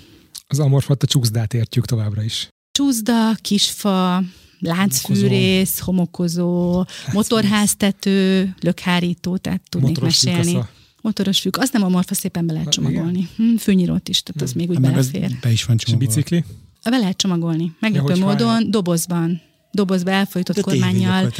[0.46, 2.48] Az amorfat a csúszdát értjük továbbra is.
[2.72, 4.22] Csúszda, kisfa,
[4.58, 10.50] láncfűrész, homokozó, motorháztető, lökhárító, tehát tudnék Motoros mesélni.
[10.50, 10.68] Fűkasza.
[11.04, 13.28] Motoros fűk, az nem a morfa szépen be lehet csomagolni.
[13.36, 15.38] Hm, fűnyírót is, tehát az még úgy belefér.
[15.40, 16.14] Be is van csomagolva.
[16.14, 16.44] bicikli?
[16.90, 17.72] Be lehet csomagolni.
[17.80, 19.40] Meglepő módon, dobozban
[19.74, 21.32] dobozba elfolytott kormányjal.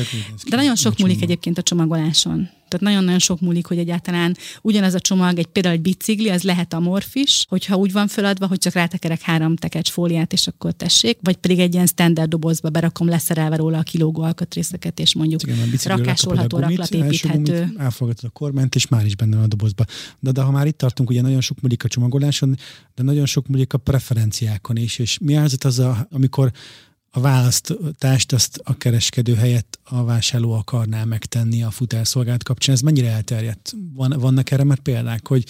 [0.49, 2.49] De nagyon sok múlik egyébként a csomagoláson.
[2.69, 6.75] Tehát nagyon-nagyon sok múlik, hogy egyáltalán ugyanaz a csomag, egy például egy bicikli, az lehet
[6.75, 11.19] amorf is, hogyha úgy van feladva, hogy csak rátekerek három tekecs fóliát, és akkor tessék,
[11.23, 15.71] vagy pedig egy ilyen standard dobozba berakom leszerelve róla a kilógó alkatrészeket, és mondjuk Igen,
[15.85, 17.73] rakásolható, raklatépíthető.
[17.79, 19.85] Elfogadod a kormányt, és már is benne van a dobozba.
[20.21, 22.57] De, de ha már itt tartunk, ugye nagyon sok múlik a csomagoláson,
[22.95, 26.53] de nagyon sok múlik a preferenciákon is, és mi az az, a, amikor
[27.17, 32.75] a választást azt a kereskedő helyett a vásárló akarná megtenni a futárszolgált kapcsán.
[32.75, 33.75] Ez mennyire elterjedt?
[33.93, 35.45] Van, vannak erre már példák, hogy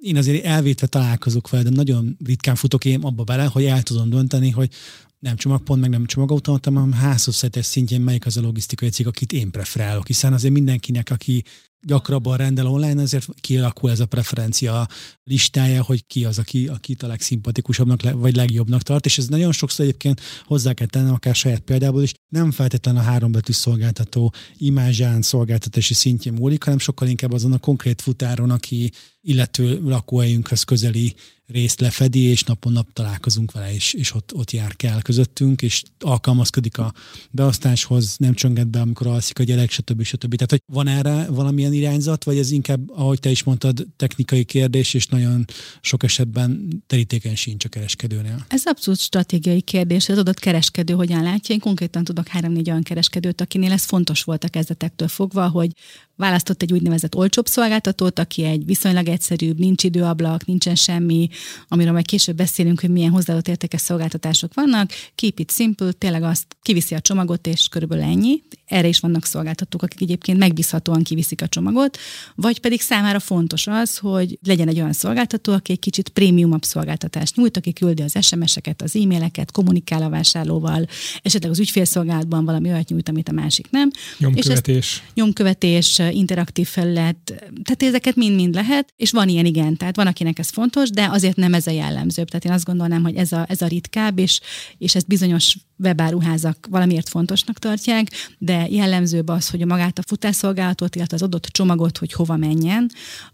[0.00, 4.10] én azért elvétve találkozok vele, de nagyon ritkán futok én abba bele, hogy el tudom
[4.10, 4.70] dönteni, hogy
[5.18, 9.50] nem csomagpont, meg nem csomagautomata, hanem házhozszállítás szintjén melyik az a logisztikai cég, akit én
[9.50, 11.44] preferálok, hiszen azért mindenkinek, aki
[11.82, 14.88] gyakrabban rendel online, ezért kialakul ez a preferencia
[15.24, 19.84] listája, hogy ki az, aki, akit a legszimpatikusabbnak vagy legjobbnak tart, és ez nagyon sokszor
[19.84, 25.94] egyébként hozzá kell tennem, akár saját példából is, nem feltétlenül a hárombetű szolgáltató imázsán, szolgáltatási
[25.94, 31.14] szintjén múlik, hanem sokkal inkább azon a konkrét futáron, aki illető lakóhelyünkhöz közeli
[31.46, 35.82] részt lefedi, és napon nap találkozunk vele, és, és ott, ott jár kell közöttünk, és
[35.98, 36.92] alkalmazkodik a
[37.30, 40.02] beosztáshoz, nem csönget be, amikor alszik a gyerek, stb.
[40.02, 40.34] stb.
[40.34, 44.94] Tehát, hogy van erre valamilyen irányzat, vagy ez inkább, ahogy te is mondtad, technikai kérdés,
[44.94, 45.44] és nagyon
[45.80, 48.44] sok esetben terítéken sincs a kereskedőnél?
[48.48, 51.54] Ez abszolút stratégiai kérdés, az adott kereskedő hogyan látja.
[51.54, 55.70] Én konkrétan tudok három-négy olyan kereskedőt, akinél ez fontos volt a kezdetektől fogva, hogy
[56.18, 61.28] választott egy úgynevezett olcsóbb szolgáltatót, aki egy viszonylag egyszerűbb, nincs időablak, nincsen semmi,
[61.68, 64.90] amiről majd később beszélünk, hogy milyen hozzáadott értékes szolgáltatások vannak.
[65.14, 68.42] Keep it simple, tényleg azt kiviszi a csomagot, és körülbelül ennyi.
[68.64, 71.98] Erre is vannak szolgáltatók, akik egyébként megbízhatóan kiviszik a csomagot,
[72.34, 77.36] vagy pedig számára fontos az, hogy legyen egy olyan szolgáltató, aki egy kicsit prémiumabb szolgáltatást
[77.36, 80.86] nyújt, aki küldi az SMS-eket, az e-maileket, kommunikál a vásárlóval,
[81.22, 83.90] esetleg az ügyfélszolgálatban valami olyat nyújt, amit a másik nem.
[84.18, 84.76] Nyomkövetés.
[84.76, 87.16] És ezt, nyomkövetés, interaktív felület,
[87.62, 91.36] tehát ezeket mind-mind lehet, és van ilyen igen, tehát van, akinek ez fontos, de azért
[91.36, 92.28] nem ez a jellemzőbb.
[92.28, 94.40] Tehát én azt gondolnám, hogy ez a, ez a ritkább, és,
[94.78, 100.96] és ezt bizonyos webáruházak valamiért fontosnak tartják, de jellemzőbb az, hogy a magát a futásszolgálatot,
[100.96, 102.90] illetve az adott csomagot, hogy hova menjen,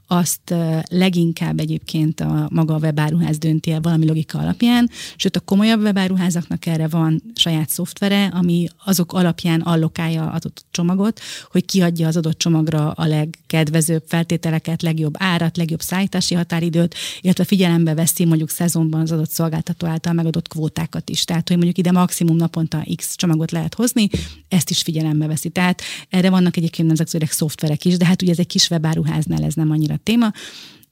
[0.06, 0.54] azt
[0.88, 6.66] leginkább egyébként a maga a webáruház dönti el valami logika alapján, sőt a komolyabb webáruházaknak
[6.66, 12.38] erre van saját szoftvere, ami azok alapján allokálja az adott csomagot, hogy kiadja az adott
[12.38, 19.12] csomagra a legkedvezőbb feltételeket, legjobb árat, legjobb szállítási határidőt, illetve figyelembe veszi mondjuk szezonban az
[19.12, 21.24] adott szolgáltató által megadott kvótákat is.
[21.24, 24.08] Tehát, hogy mondjuk ide maximum naponta X csomagot lehet hozni,
[24.48, 25.48] ezt is figyelembe veszi.
[25.48, 29.54] Tehát erre vannak egyébként nemzetközileg szoftverek is, de hát ugye ez egy kis webáruháznál ez
[29.54, 30.32] nem annyira téma.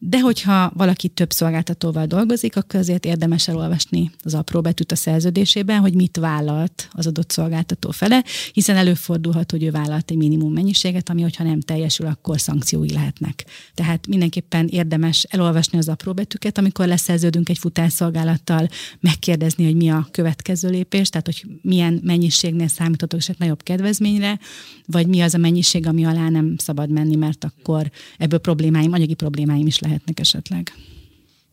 [0.05, 5.81] De hogyha valaki több szolgáltatóval dolgozik, akkor azért érdemes elolvasni az apró betűt a szerződésében,
[5.81, 11.09] hogy mit vállalt az adott szolgáltató fele, hiszen előfordulhat, hogy ő vállalt egy minimum mennyiséget,
[11.09, 13.45] ami hogyha nem teljesül, akkor szankciói lehetnek.
[13.75, 18.69] Tehát mindenképpen érdemes elolvasni az apró betűket, amikor leszerződünk egy futásszolgálattal,
[19.01, 24.39] megkérdezni, hogy mi a következő lépés, tehát hogy milyen mennyiségnél számíthatok esetleg nagyobb kedvezményre,
[24.87, 29.15] vagy mi az a mennyiség, ami alá nem szabad menni, mert akkor ebből problémáim, anyagi
[29.15, 30.73] problémáim is lehet lehetnek esetleg.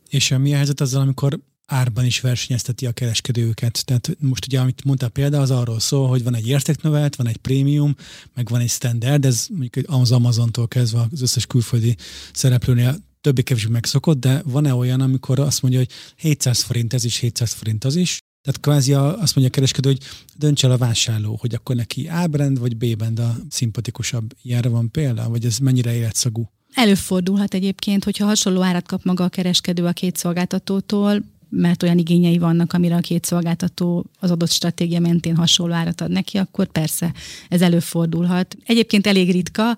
[0.10, 3.86] És mi a helyzet azzal, amikor árban is versenyezteti a kereskedőket.
[3.86, 7.38] Tehát most ugye, amit mondtál példa, az arról szól, hogy van egy értéknövelt, van egy
[7.38, 7.95] prémium,
[8.34, 11.95] meg van egy standard, ez mondjuk az Amazontól kezdve az összes külföldi
[12.34, 17.17] szereplőnél többé kevésbé megszokott, de van-e olyan, amikor azt mondja, hogy 700 forint ez is,
[17.17, 20.04] 700 forint az is, tehát kvázi azt mondja a kereskedő, hogy
[20.36, 24.34] dönts el a vásárló, hogy akkor neki A-brand vagy B-brand a szimpatikusabb.
[24.41, 26.52] Ilyenre van példa, vagy ez mennyire életszagú?
[26.80, 32.38] Előfordulhat egyébként, hogyha hasonló árat kap maga a kereskedő a két szolgáltatótól, mert olyan igényei
[32.38, 37.13] vannak, amire a két szolgáltató az adott stratégia mentén hasonló árat ad neki, akkor persze
[37.50, 38.58] ez előfordulhat.
[38.65, 39.76] Egyébként elég ritka,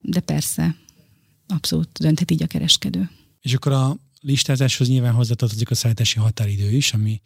[0.00, 0.76] de persze
[1.46, 3.10] abszolút dönthet így a kereskedő.
[3.40, 7.20] És akkor a listázáshoz nyilván hozzátartozik a szállítási határidő is, ami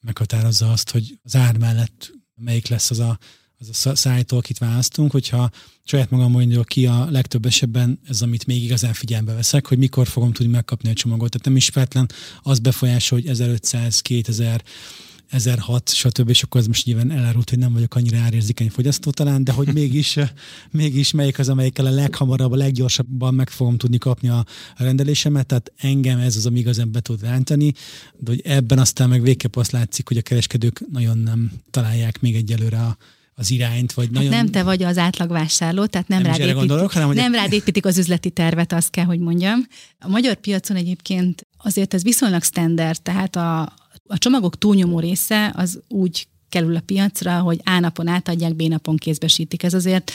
[0.00, 3.18] meghatározza azt, hogy az ár mellett melyik lesz az a
[3.58, 5.50] az a szállító, akit választunk, hogyha
[5.84, 10.06] saját magam mondjuk ki a legtöbb esetben ez, amit még igazán figyelembe veszek, hogy mikor
[10.06, 11.30] fogom tudni megkapni a csomagot.
[11.30, 12.08] Tehát nem is feltétlen
[12.42, 14.62] az befolyásol, hogy 1500, 2000,
[15.28, 16.28] 1006, stb.
[16.28, 19.72] És akkor ez most nyilván elárult, hogy nem vagyok annyira árérzékeny fogyasztó talán, de hogy
[19.72, 20.18] mégis,
[20.70, 24.44] mégis melyik az, amelyikkel a leghamarabb, a leggyorsabban meg fogom tudni kapni a
[24.76, 27.72] rendelésemet, tehát engem ez az, ami igazán be tud rántani,
[28.18, 32.34] de hogy ebben aztán meg végképp azt látszik, hogy a kereskedők nagyon nem találják még
[32.34, 32.96] egyelőre a,
[33.38, 34.30] az irányt, vagy hát nagyon...
[34.30, 37.52] Nem te vagy az átlagvásárló, tehát nem, nem rád, építik, gondolok, hanem, hogy nem rád
[37.52, 39.66] építik az üzleti tervet, azt kell, hogy mondjam.
[39.98, 43.60] A magyar piacon egyébként azért ez viszonylag standard, tehát a,
[44.06, 48.96] a csomagok túlnyomó része az úgy kerül a piacra, hogy A napon átadják, B napon
[48.96, 49.62] kézbesítik.
[49.62, 50.12] Ez azért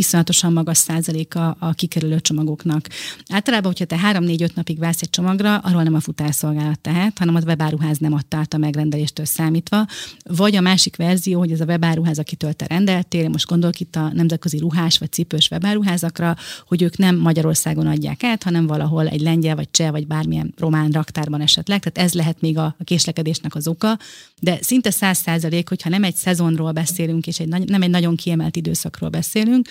[0.00, 2.86] iszonyatosan magas százaléka a kikerülő csomagoknak.
[3.28, 7.40] Általában, hogyha te 3-4-5 napig válsz egy csomagra, arról nem a futárszolgálat tehet, hanem a
[7.46, 9.86] webáruház nem adta át a megrendeléstől számítva,
[10.24, 14.10] vagy a másik verzió, hogy ez a webáruház, akitől te rendeltél, most gondolok itt a
[14.12, 16.36] nemzetközi ruhás vagy cipős webáruházakra,
[16.66, 20.90] hogy ők nem Magyarországon adják át, hanem valahol egy lengyel vagy cseh vagy bármilyen román
[20.90, 21.80] raktárban esetleg.
[21.80, 23.98] Tehát ez lehet még a, késlekedésnek az oka,
[24.40, 28.56] de szinte száz százalék, hogyha nem egy szezonról beszélünk, és egy, nem egy nagyon kiemelt
[28.56, 29.68] időszakról beszélünk,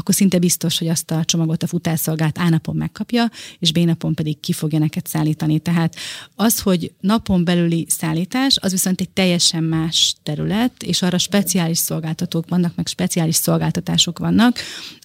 [0.00, 4.14] akkor szinte biztos, hogy azt a csomagot a futárszolgált A napon megkapja, és B napon
[4.14, 5.58] pedig ki fogja neked szállítani.
[5.58, 5.96] Tehát
[6.34, 12.48] az, hogy napon belüli szállítás, az viszont egy teljesen más terület, és arra speciális szolgáltatók
[12.48, 14.58] vannak, meg speciális szolgáltatások vannak.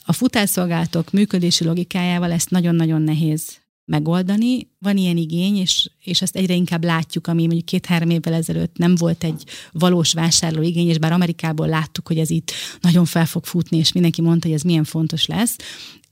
[0.05, 4.67] A futárszolgálatok működési logikájával ezt nagyon-nagyon nehéz megoldani.
[4.79, 8.95] Van ilyen igény, és, és ezt egyre inkább látjuk, ami mondjuk két-három évvel ezelőtt nem
[8.95, 13.45] volt egy valós vásárló igény, és bár Amerikából láttuk, hogy ez itt nagyon fel fog
[13.45, 15.55] futni, és mindenki mondta, hogy ez milyen fontos lesz.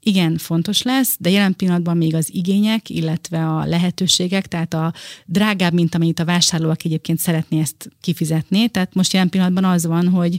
[0.06, 4.92] Igen, fontos lesz, de jelen pillanatban még az igények, illetve a lehetőségek, tehát a
[5.26, 8.68] drágább, mint amennyit a vásárló, aki egyébként szeretné ezt kifizetni.
[8.68, 10.38] Tehát most jelen pillanatban az van, hogy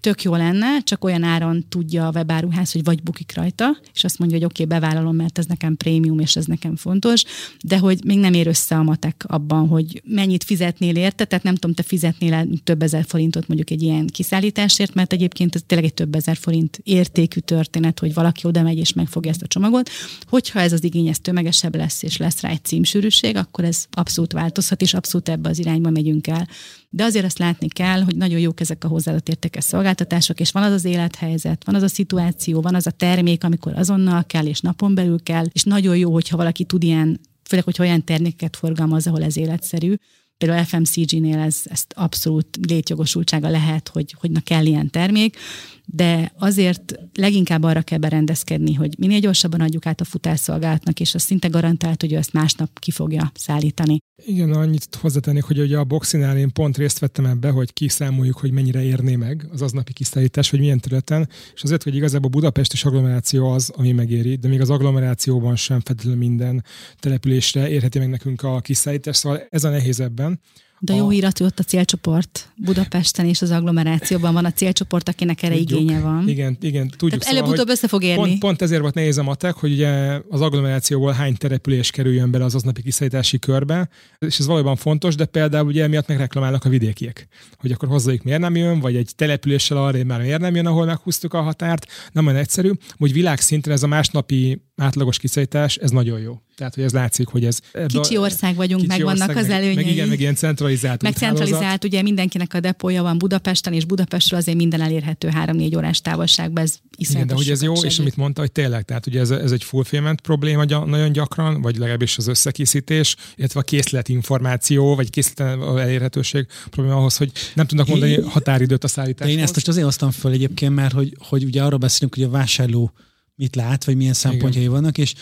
[0.00, 4.18] tök jó lenne, csak olyan áron tudja a webáruház, hogy vagy bukik rajta, és azt
[4.18, 7.24] mondja, hogy oké, okay, bevállalom, mert ez nekem prémium, és ez nekem fontos,
[7.64, 11.54] de hogy még nem ér össze a matek abban, hogy mennyit fizetnél érte, tehát nem
[11.54, 15.94] tudom, te fizetnél több ezer forintot mondjuk egy ilyen kiszállításért, mert egyébként ez tényleg egy
[15.94, 19.90] több ezer forint értékű történet, hogy valaki oda megy és megfogja ezt a csomagot.
[20.28, 24.32] Hogyha ez az igény ez tömegesebb lesz, és lesz rá egy címsűrűség, akkor ez abszolút
[24.32, 26.48] változhat, és abszolút ebbe az irányba megyünk el.
[26.92, 30.62] De azért azt látni kell, hogy nagyon jók ezek a hozzáadott értékes szolgáltatások, és van
[30.62, 34.60] az az élethelyzet, van az a szituáció, van az a termék, amikor azonnal kell, és
[34.60, 39.06] napon belül kell, és nagyon jó, hogyha valaki tud ilyen, főleg, hogy olyan terméket forgalmaz,
[39.06, 39.94] ahol ez életszerű,
[40.38, 45.36] például FMCG-nél ez, ezt abszolút létjogosultsága lehet, hogy, hogy na kell ilyen termék,
[45.84, 51.22] de azért leginkább arra kell berendezkedni, hogy minél gyorsabban adjuk át a futásszolgálatnak, és az
[51.22, 53.98] szinte garantált, hogy ő ezt másnap ki fogja szállítani.
[54.26, 58.52] Igen, annyit hozzátennék, hogy ugye a boxinál én pont részt vettem ebbe, hogy kiszámoljuk, hogy
[58.52, 62.76] mennyire érné meg az aznapi kiszállítás, hogy milyen területen, és azért, hogy igazából a budapesti
[62.82, 66.64] agglomeráció az, ami megéri, de még az agglomerációban sem feltétlenül minden
[66.98, 70.40] településre érheti meg nekünk a kiszállítás, szóval ez a nehéz ebben.
[70.82, 71.10] De jó a...
[71.10, 75.80] hír, hogy ott a célcsoport Budapesten és az agglomerációban van a célcsoport, akinek erre tudjuk,
[75.80, 76.28] igénye van.
[76.28, 77.22] Igen, igen, tudjuk.
[77.22, 78.22] Tehát előbb-utóbb össze fog érni.
[78.22, 82.44] Pont, pont ezért volt nehéz a matek, hogy ugye az agglomerációból hány település kerüljön bele
[82.44, 83.88] az aznapi kiszállítási körbe,
[84.18, 88.40] és ez valóban fontos, de például ugye miatt megreklamálnak a vidékiek, hogy akkor hozzájuk miért
[88.40, 92.26] nem jön, vagy egy településsel arra már miért nem jön, ahol meghúztuk a határt, nem
[92.26, 96.38] olyan egyszerű, hogy világszinten ez a másnapi átlagos kiszállítás, ez nagyon jó.
[96.56, 97.58] Tehát, hogy ez látszik, hogy ez...
[97.86, 99.74] Kicsi ország vagyunk, meg vannak ország, az előnyei.
[99.74, 103.84] Meg, meg igen, meg ilyen centralizált Meg centralizált, ugye mindenkinek a depója van Budapesten, és
[103.84, 107.90] Budapestről azért minden elérhető 3-4 órás távolságban, ez igen, de hogy ez jó, segít.
[107.90, 111.76] és amit mondta, hogy tényleg, tehát ugye ez, ez egy fulfillment probléma nagyon gyakran, vagy
[111.76, 118.12] legalábbis az összekészítés, illetve a készletinformáció, vagy készlet elérhetőség probléma ahhoz, hogy nem tudnak mondani
[118.12, 119.36] én, határidőt a szállításhoz.
[119.36, 122.30] Én ezt most azért hoztam föl egyébként, mert hogy, hogy ugye arról beszélünk, hogy a
[122.30, 122.92] vásárló
[123.34, 124.74] mit lát, vagy milyen szempontjai Igen.
[124.74, 125.14] vannak, és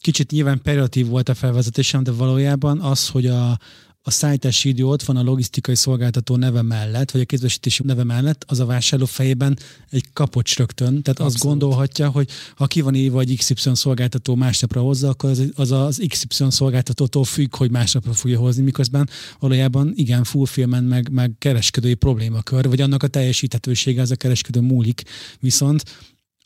[0.00, 3.58] kicsit nyilván periatív volt a felvezetésem, de valójában az, hogy a,
[4.08, 8.44] a szállítási idő ott van a logisztikai szolgáltató neve mellett, vagy a kézbesítési neve mellett,
[8.46, 9.58] az a vásárló fejében
[9.90, 11.02] egy kapocs rögtön.
[11.02, 11.34] Tehát Abszolút.
[11.34, 15.70] azt gondolhatja, hogy ha ki van írva egy XY szolgáltató másnapra hozza, akkor az, az
[15.70, 19.08] az XY szolgáltatótól függ, hogy másnapra fogja hozni, miközben
[19.38, 25.02] valójában igen, fulfillment, meg, meg kereskedői problémakör, vagy annak a teljesíthetősége az a kereskedő múlik.
[25.40, 25.82] Viszont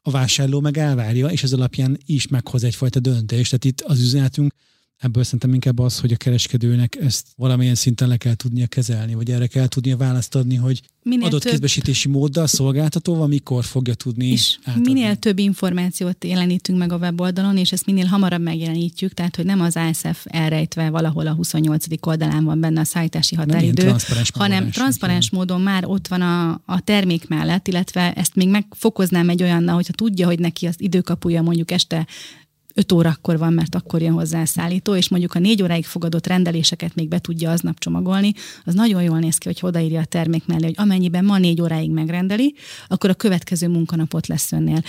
[0.02, 3.58] a vásárló meg elvárja, és ez alapján is meghoz egyfajta döntést.
[3.58, 4.54] Tehát itt az üzenetünk
[5.02, 9.30] ebből szerintem inkább az, hogy a kereskedőnek ezt valamilyen szinten le kell tudnia kezelni, vagy
[9.30, 11.50] erre kell tudnia választ adni, hogy minél adott több...
[11.50, 14.92] kézbesítési móddal, szolgáltatóval mikor fogja tudni és átadni.
[14.92, 19.60] minél több információt jelenítünk meg a weboldalon, és ezt minél hamarabb megjelenítjük, tehát hogy nem
[19.60, 21.84] az ASF elrejtve valahol a 28.
[22.00, 26.80] oldalán van benne a szállítási határidő, transzparens hanem transzparens módon már ott van a, a
[26.80, 31.70] termék mellett, illetve ezt még megfokoznám egy olyannal, hogyha tudja, hogy neki az időkapuja mondjuk
[31.70, 32.06] este
[32.74, 36.26] 5 órakor van, mert akkor jön hozzá a szállító, és mondjuk a négy óráig fogadott
[36.26, 38.32] rendeléseket még be tudja aznap csomagolni,
[38.64, 41.90] az nagyon jól néz ki, hogy odaírja a termék mellé, hogy amennyiben ma négy óráig
[41.90, 42.54] megrendeli,
[42.86, 44.82] akkor a következő munkanapot lesz önnél.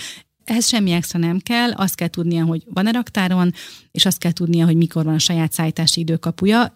[0.44, 3.52] Ehhez semmi extra nem kell, azt kell tudnia, hogy van-e raktáron,
[3.90, 6.74] és azt kell tudnia, hogy mikor van a saját szállítási időkapuja.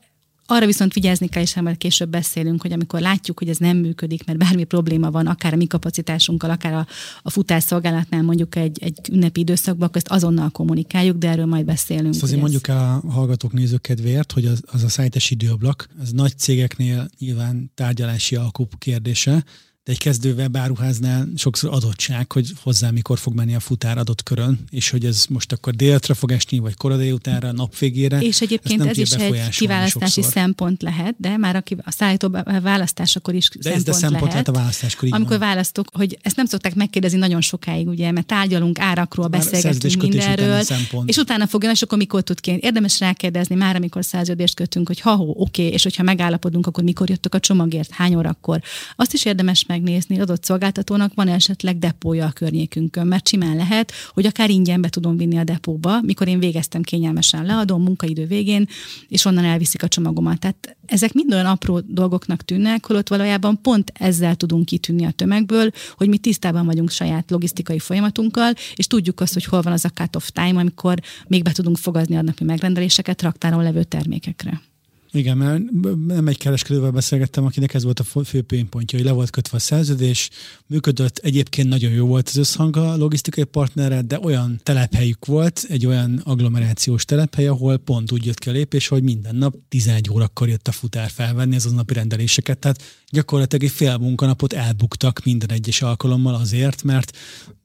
[0.50, 4.24] Arra viszont vigyázni kell, és majd később beszélünk, hogy amikor látjuk, hogy ez nem működik,
[4.24, 6.86] mert bármi probléma van, akár a mi kapacitásunkkal, akár a,
[7.22, 12.14] a futásszolgálatnál mondjuk egy, egy ünnepi időszakban, akkor ezt azonnal kommunikáljuk, de erről majd beszélünk.
[12.14, 16.38] Ezt azért mondjuk a hallgatók nézők kedvéért, hogy az, az a szállítási időablak, az nagy
[16.38, 19.44] cégeknél nyilván tárgyalási alkup kérdése,
[19.88, 24.58] de egy kezdő webáruháznál sokszor adottság, hogy hozzá mikor fog menni a futár adott körön,
[24.70, 28.18] és hogy ez most akkor déltre fog esni, vagy kora délutánra, nap végére.
[28.20, 30.32] És egyébként ez is egy kiválasztási sokszor.
[30.32, 34.32] szempont lehet, de már a, a szállító választásakor is de szempont, ez de szempont lehet.
[34.32, 35.08] lehet a választáskor.
[35.12, 35.48] Amikor van.
[35.48, 40.62] választok, hogy ezt nem szokták megkérdezni nagyon sokáig, ugye, mert tárgyalunk árakról, már beszélgetünk mindenről,
[41.04, 42.60] és utána fogja, és akkor mikor tud kérni.
[42.62, 47.08] Érdemes rákérdezni már, amikor szerződést kötünk, hogy ha oké, okay, és hogyha megállapodunk, akkor mikor
[47.08, 48.62] jöttök a csomagért, hány órakor.
[48.96, 53.92] Azt is érdemes meg megnézni, adott szolgáltatónak van esetleg depója a környékünkön, mert simán lehet,
[54.12, 58.68] hogy akár ingyen be tudom vinni a depóba, mikor én végeztem kényelmesen leadom munkaidő végén,
[59.08, 60.38] és onnan elviszik a csomagomat.
[60.38, 65.70] Tehát ezek mind olyan apró dolgoknak tűnnek, holott valójában pont ezzel tudunk kitűnni a tömegből,
[65.96, 69.88] hogy mi tisztában vagyunk saját logisztikai folyamatunkkal, és tudjuk azt, hogy hol van az a
[69.88, 74.67] cut-off time, amikor még be tudunk fogazni a napi megrendeléseket raktáron levő termékekre.
[75.12, 75.62] Igen, mert
[76.06, 79.60] nem egy kereskedővel beszélgettem, akinek ez volt a fő pontja, hogy le volt kötve a
[79.60, 80.30] szerződés,
[80.66, 85.86] működött, egyébként nagyon jó volt az összhang a logisztikai partnerrel, de olyan telephelyük volt, egy
[85.86, 90.48] olyan agglomerációs telephely, ahol pont úgy jött ki a lépés, hogy minden nap 11 órakor
[90.48, 95.82] jött a futár felvenni az napi rendeléseket, tehát gyakorlatilag egy fél munkanapot elbuktak minden egyes
[95.82, 97.16] alkalommal azért, mert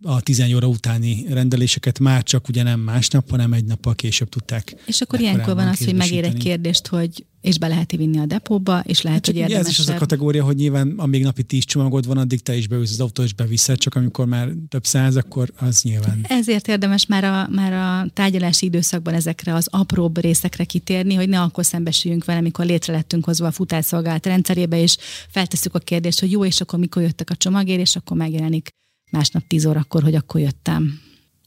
[0.01, 4.75] a 11 óra utáni rendeléseket már csak ugye nem másnap, hanem egy nappal később tudták.
[4.85, 8.25] És akkor ilyenkor van az, hogy megér egy kérdést, hogy és be lehet vinni a
[8.25, 9.65] depóba, és lehet, hát hogy érdemes.
[9.65, 12.67] Ez is az a kategória, hogy nyilván amíg napi tíz csomagod van, addig te is
[12.67, 16.25] beülsz az autó, és beviszed, csak amikor már több száz, akkor az nyilván.
[16.29, 21.41] Ezért érdemes már a, már a tárgyalási időszakban ezekre az apróbb részekre kitérni, hogy ne
[21.41, 24.97] akkor szembesüljünk vele, amikor létre lettünk hozva a futárszolgálat rendszerébe, és
[25.29, 28.69] feltesszük a kérdést, hogy jó, és akkor mikor jöttek a csomagért, és akkor megjelenik
[29.11, 30.99] másnap 10 órakor, hogy akkor jöttem.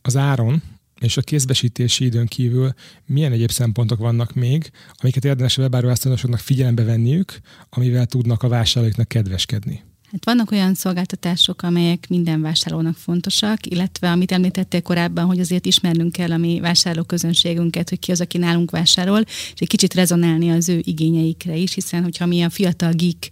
[0.02, 0.62] Az áron
[1.00, 2.72] és a kézbesítési időn kívül
[3.06, 9.08] milyen egyéb szempontok vannak még, amiket érdemes a webáruháztatósoknak figyelembe venniük, amivel tudnak a vásárlóiknak
[9.08, 9.84] kedveskedni?
[10.12, 16.12] Hát vannak olyan szolgáltatások, amelyek minden vásárlónak fontosak, illetve amit említettél korábban, hogy azért ismernünk
[16.12, 19.20] kell a mi vásárlóközönségünket, hogy ki az, aki nálunk vásárol,
[19.54, 23.28] és egy kicsit rezonálni az ő igényeikre is, hiszen hogyha mi a fiatal geek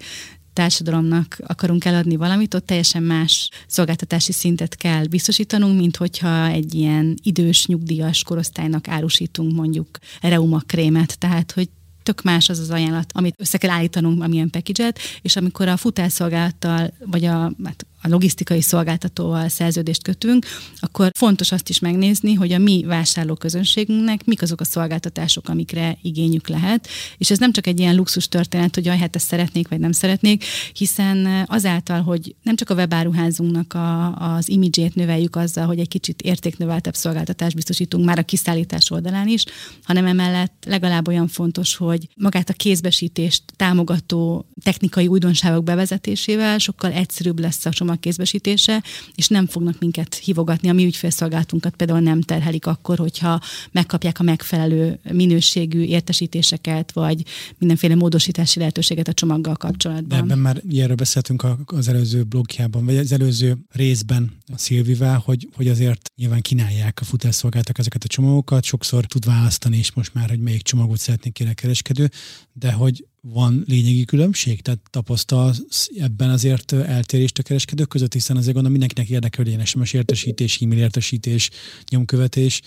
[0.55, 7.17] társadalomnak akarunk eladni valamit, ott teljesen más szolgáltatási szintet kell biztosítanunk, mint hogyha egy ilyen
[7.23, 11.69] idős, nyugdíjas korosztálynak árusítunk mondjuk Reuma krémet, tehát hogy
[12.03, 14.93] tök más az az ajánlat, amit össze kell állítanunk, amilyen package
[15.23, 20.47] és amikor a futásszolgálattal, vagy a, hát a logisztikai szolgáltatóval szerződést kötünk,
[20.81, 26.49] akkor fontos azt is megnézni, hogy a mi vásárlóközönségünknek mik azok a szolgáltatások, amikre igényük
[26.49, 26.89] lehet.
[27.19, 30.45] És ez nem csak egy ilyen luxus történet, hogy hát ezt szeretnék, vagy nem szeretnék,
[30.73, 36.23] hiszen azáltal, hogy nem csak a webáruházunknak a, az imidzsét növeljük azzal, hogy egy kicsit
[36.23, 39.45] értéknöveltebb szolgáltatást biztosítunk már a kiszállítás oldalán is,
[39.83, 47.39] hanem emellett legalább olyan fontos, hogy magát a kézbesítést támogató technikai újdonságok bevezetésével sokkal egyszerűbb
[47.39, 48.83] lesz a csomag kézbesítése,
[49.15, 50.69] és nem fognak minket hívogatni.
[50.69, 53.41] A mi ügyfélszolgáltunkat például nem terhelik akkor, hogyha
[53.73, 57.23] megkapják a megfelelő minőségű értesítéseket, vagy
[57.59, 60.09] mindenféle módosítási lehetőséget a csomaggal kapcsolatban.
[60.09, 65.69] De ebben már ilyenről beszéltünk az előző blogjában, vagy az előző részben Szilvivel, hogy, hogy
[65.69, 70.41] azért nyilván kínálják a futásszolgáltak ezeket a csomagokat, sokszor tud választani is most már, hogy
[70.41, 72.11] melyik csomagot szeretnék kérni kereskedő,
[72.53, 74.63] de hogy van lényegi különbség?
[74.63, 79.93] Tehát tapasztalsz ebben azért eltérést a kereskedők között, hiszen azért gondolom mindenkinek érdekel, hogy SMS
[79.93, 81.51] értesítés, e-mail értesítés,
[81.91, 82.61] nyomkövetés,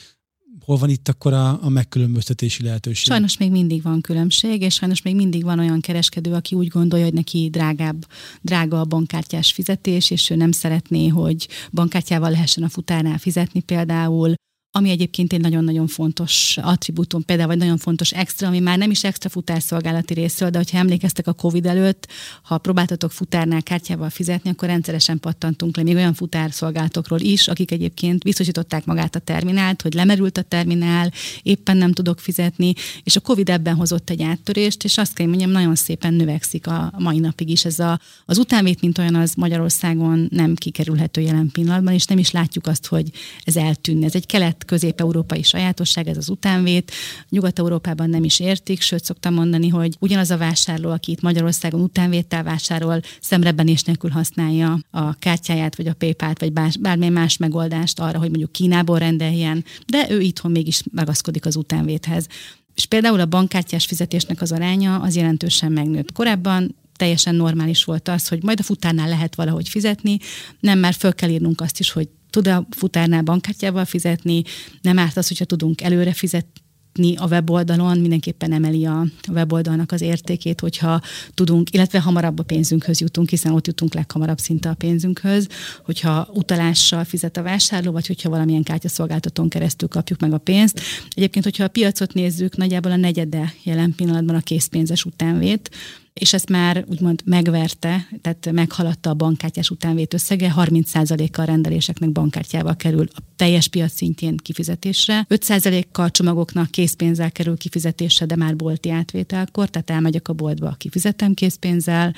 [0.68, 3.06] hol van itt akkor a, a megkülönböztetési lehetőség?
[3.06, 7.06] Sajnos még mindig van különbség, és sajnos még mindig van olyan kereskedő, aki úgy gondolja,
[7.06, 8.06] hogy neki drágább,
[8.42, 14.34] drága a bankkártyás fizetés, és ő nem szeretné, hogy bankkártyával lehessen a futárnál fizetni például,
[14.78, 19.04] ami egyébként egy nagyon-nagyon fontos attribútum, például vagy nagyon fontos extra, ami már nem is
[19.04, 22.08] extra futárszolgálati részről, de hogyha emlékeztek a COVID előtt,
[22.42, 28.24] ha próbáltatok futárnál kártyával fizetni, akkor rendszeresen pattantunk le még olyan futárszolgálatokról is, akik egyébként
[28.24, 31.12] biztosították magát a terminált, hogy lemerült a terminál,
[31.44, 32.74] éppen nem tudok fizetni,
[33.04, 36.94] és a COVID ebben hozott egy áttörést, és azt kell mondjam, nagyon szépen növekszik a
[36.98, 37.66] mai napig is.
[37.66, 42.32] Ez a, az utánvét, mint olyan, az Magyarországon nem kikerülhető jelen pillanatban, és nem is
[42.32, 43.10] látjuk azt, hogy
[43.44, 44.06] ez eltűnne.
[44.06, 46.92] Ez egy kelet közép-európai sajátosság, ez az utánvét.
[47.30, 52.44] Nyugat-európában nem is értik, sőt szoktam mondani, hogy ugyanaz a vásárló, aki itt Magyarországon utánvétel
[52.44, 58.30] vásárol, szemrebenés nélkül használja a kártyáját, vagy a PayPal-t, vagy bármilyen más megoldást arra, hogy
[58.30, 62.28] mondjuk Kínából rendeljen, de ő itthon mégis ragaszkodik az utánvéthez.
[62.76, 66.12] És például a bankkártyás fizetésnek az aránya az jelentősen megnőtt.
[66.12, 70.18] Korábban teljesen normális volt az, hogy majd a futárnál lehet valahogy fizetni,
[70.60, 74.44] nem már föl kell írnunk azt is, hogy tud a futárnál bankkártyával fizetni,
[74.82, 80.60] nem árt az, hogyha tudunk előre fizetni a weboldalon, mindenképpen emeli a weboldalnak az értékét,
[80.60, 81.02] hogyha
[81.34, 85.48] tudunk, illetve hamarabb a pénzünkhöz jutunk, hiszen ott jutunk leghamarabb szinte a pénzünkhöz,
[85.86, 90.82] hogyha utalással fizet a vásárló, vagy hogyha valamilyen kártyaszolgáltatón keresztül kapjuk meg a pénzt.
[91.10, 95.70] Egyébként, hogyha a piacot nézzük, nagyjából a negyede jelen pillanatban a készpénzes utánvét,
[96.20, 103.08] és ezt már úgymond megverte, tehát meghaladta a bankkártyás utánvét összege, 30%-kal rendeléseknek bankkártyával kerül
[103.14, 109.90] a teljes piac szintjén kifizetésre, 5%-kal csomagoknak készpénzzel kerül kifizetésre, de már bolti átvételkor, tehát
[109.90, 112.16] elmegyek a boltba, kifizetem készpénzzel,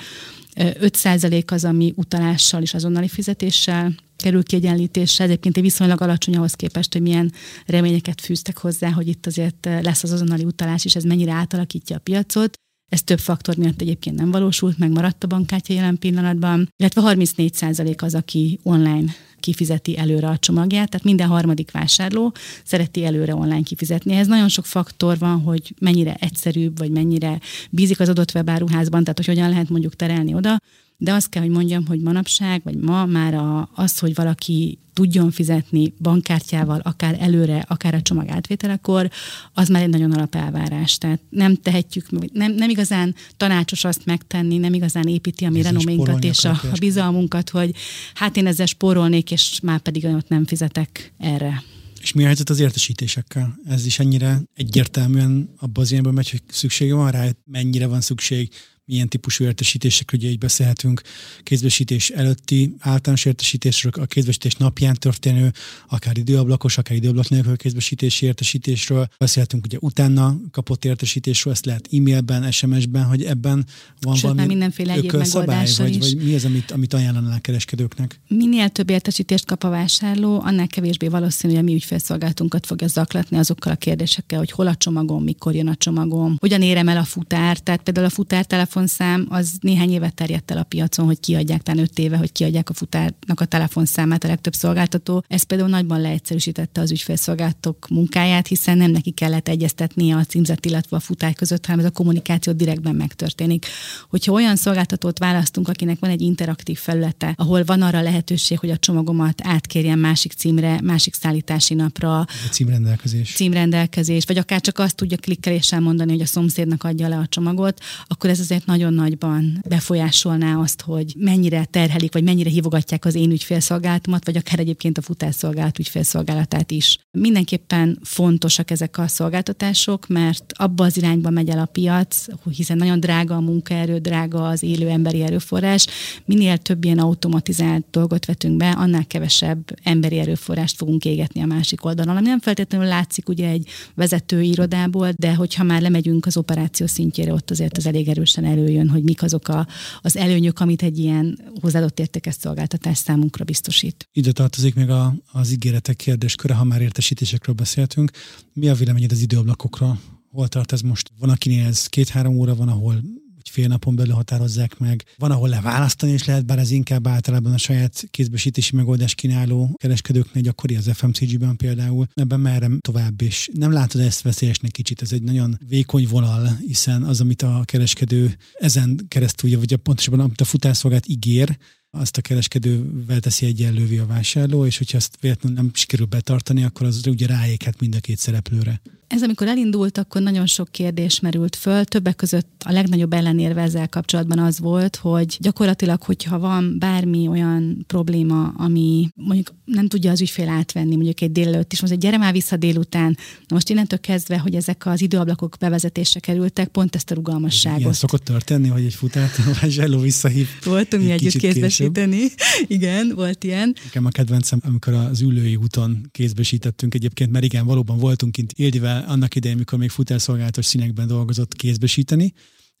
[0.54, 5.24] 5% az, ami utalással és azonnali fizetéssel kerül kiegyenlítésre.
[5.24, 7.32] Egyébként egy viszonylag alacsony ahhoz képest, hogy milyen
[7.66, 12.00] reményeket fűztek hozzá, hogy itt azért lesz az azonnali utalás, és ez mennyire átalakítja a
[12.00, 12.58] piacot.
[12.90, 18.02] Ez több faktor miatt egyébként nem valósult, meg maradt a bankkártya jelen pillanatban, illetve 34%
[18.02, 22.34] az, aki online kifizeti előre a csomagját, tehát minden harmadik vásárló
[22.64, 24.14] szereti előre online kifizetni.
[24.14, 29.16] Ez nagyon sok faktor van, hogy mennyire egyszerűbb, vagy mennyire bízik az adott webáruházban, tehát
[29.16, 30.60] hogy hogyan lehet mondjuk terelni oda
[31.02, 35.30] de azt kell, hogy mondjam, hogy manapság, vagy ma már a, az, hogy valaki tudjon
[35.30, 39.10] fizetni bankkártyával, akár előre, akár a csomag átvételekor,
[39.52, 40.98] az már egy nagyon alapelvárás.
[40.98, 46.24] Tehát nem tehetjük, nem, nem igazán tanácsos azt megtenni, nem igazán építi a mi renoménkat
[46.24, 47.74] és a, a bizalmunkat, hogy
[48.14, 51.62] hát én ezzel spórolnék, és már pedig ott nem fizetek erre.
[52.00, 53.58] És mi a helyzet az értesítésekkel?
[53.66, 58.50] Ez is ennyire egyértelműen abban az ilyenben megy, hogy szüksége van rá, mennyire van szükség,
[58.90, 61.02] milyen típusú értesítésekről ugye így beszélhetünk,
[61.42, 65.52] kézbesítés előtti általános értesítésről, a kézbesítés napján történő,
[65.88, 72.50] akár időablakos, akár időablak nélkül kézbesítési értesítésről, beszélhetünk ugye utána kapott értesítésről, ezt lehet e-mailben,
[72.50, 73.66] SMS-ben, hogy ebben
[74.00, 78.20] van Sőt, valami mindenféle egyéb szabály, vagy, vagy mi az, amit, amit ajánlanak kereskedőknek?
[78.28, 83.36] Minél több értesítést kap a vásárló, annál kevésbé valószínű, hogy a mi ügyfélszolgáltunkat fogja zaklatni
[83.36, 87.04] azokkal a kérdésekkel, hogy hol a csomagom, mikor jön a csomagom, hogyan érem el a
[87.04, 87.58] futár.
[87.58, 91.82] Tehát például a futártelefon telefonszám az néhány évet terjedt el a piacon, hogy kiadják, talán
[91.82, 95.24] öt éve, hogy kiadják a futárnak a telefonszámát a legtöbb szolgáltató.
[95.28, 100.96] Ez például nagyban leegyszerűsítette az ügyfélszolgáltatók munkáját, hiszen nem neki kellett egyeztetni a címzet, illetve
[100.96, 103.66] a futár között, hanem ez a kommunikáció direktben megtörténik.
[104.08, 108.76] Hogyha olyan szolgáltatót választunk, akinek van egy interaktív felülete, ahol van arra lehetőség, hogy a
[108.76, 112.18] csomagomat átkérjen másik címre, másik szállítási napra.
[112.18, 113.32] A címrendelkezés.
[113.34, 117.80] Címrendelkezés, vagy akár csak azt tudja klikkeléssel mondani, hogy a szomszédnak adja le a csomagot,
[118.06, 123.30] akkor ez azért nagyon nagyban befolyásolná azt, hogy mennyire terhelik, vagy mennyire hívogatják az én
[123.30, 126.98] ügyfélszolgálatomat, vagy akár egyébként a futásszolgálat ügyfélszolgálatát is.
[127.10, 133.00] Mindenképpen fontosak ezek a szolgáltatások, mert abba az irányba megy el a piac, hiszen nagyon
[133.00, 135.86] drága a munkaerő, drága az élő emberi erőforrás.
[136.24, 141.84] Minél több ilyen automatizált dolgot vetünk be, annál kevesebb emberi erőforrást fogunk égetni a másik
[141.84, 142.16] oldalon.
[142.16, 147.32] Ami nem feltétlenül látszik ugye egy vezető irodából, de hogyha már lemegyünk az operáció szintjére,
[147.32, 149.66] ott azért az elég erősen előjön, hogy mik azok a,
[150.00, 154.08] az előnyök, amit egy ilyen hozzáadott értékes szolgáltatás számunkra biztosít.
[154.12, 158.10] Ide tartozik még a, az ígéretek kérdésköre, ha már értesítésekről beszéltünk.
[158.52, 160.00] Mi a véleményed az időablakokról?
[160.30, 161.10] Hol tart ez most?
[161.18, 163.02] Van, akinél ez két-három óra, van, ahol
[163.50, 165.04] fél napon belül határozzák meg.
[165.18, 170.42] Van, ahol leválasztani is lehet, bár ez inkább általában a saját kézbesítési megoldás kínáló kereskedőknél
[170.42, 172.06] gyakori az FMCG-ben például.
[172.14, 177.02] Ebben merre tovább, és nem látod ezt veszélyesnek kicsit, ez egy nagyon vékony vonal, hiszen
[177.02, 181.58] az, amit a kereskedő ezen keresztül, vagy a pontosabban amit a futásszolgált ígér,
[181.90, 186.86] azt a kereskedővel teszi egyenlővé a vásárló, és hogyha ezt véletlenül nem sikerül betartani, akkor
[186.86, 188.80] az ugye ráéghet mind a két szereplőre.
[189.10, 191.84] Ez amikor elindult, akkor nagyon sok kérdés merült föl.
[191.84, 197.84] Többek között a legnagyobb ellenérve ezzel kapcsolatban az volt, hogy gyakorlatilag, hogyha van bármi olyan
[197.86, 202.16] probléma, ami mondjuk nem tudja az ügyfél átvenni, mondjuk egy délelőtt is, most egy gyere
[202.16, 203.16] már vissza délután.
[203.46, 207.80] Na most innentől kezdve, hogy ezek az időablakok bevezetésre kerültek, pont ezt a rugalmasságot.
[207.80, 210.48] Igen, szokott történni, hogy egy futárt a vásárló visszahív.
[210.64, 211.40] Voltunk mi együtt
[211.88, 212.28] kézbesíteni.
[212.66, 213.76] Igen, volt ilyen.
[213.84, 219.04] Nekem a kedvencem, amikor az ülői úton kézbesítettünk egyébként, mert igen, valóban voltunk kint Ildivel
[219.08, 222.32] annak idején, mikor még futárszolgálatos színekben dolgozott kézbesíteni,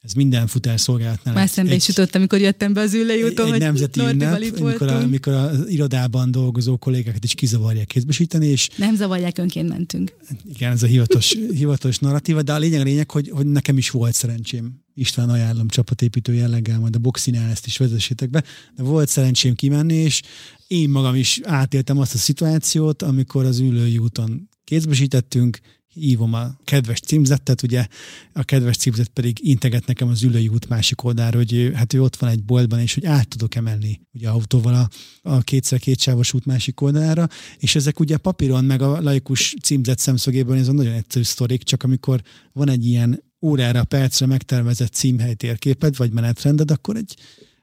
[0.02, 1.34] ez minden futárszolgálatnál.
[1.34, 4.88] Már szembe is jutott, amikor jöttem be az ülői úton, egy, egy nemzeti ünnep, amikor,
[4.88, 8.46] a, amikor az irodában dolgozó kollégákat is kizavarják kézbesíteni.
[8.46, 10.16] És nem zavarják, önként mentünk.
[10.54, 13.90] Igen, ez a hivatalos, hivatalos narratíva, de a lényeg a lényeg, hogy, hogy nekem is
[13.90, 14.84] volt szerencsém.
[14.94, 18.44] István ajánlom csapatépítő jelleggel, majd a boxinál ezt is vezessétek be.
[18.76, 20.22] De volt szerencsém kimenni, és
[20.66, 25.58] én magam is átéltem azt a szituációt, amikor az ülői úton kézbesítettünk,
[25.94, 27.86] hívom a kedves címzettet, ugye?
[28.32, 32.16] A kedves címzet pedig integet nekem az ülői út másik oldára, hogy hát ő ott
[32.16, 34.88] van egy boltban, és hogy át tudok emelni ugye autóval a,
[35.30, 37.28] a kétszer kétsávos út másik oldalára,
[37.58, 41.82] és ezek ugye papíron, meg a laikus címzet szemszögében ez a nagyon egyszerű sztorik, csak
[41.82, 42.22] amikor
[42.52, 47.16] van egy ilyen órára, percre megtervezett címhely térképed, vagy menetrended, akkor egy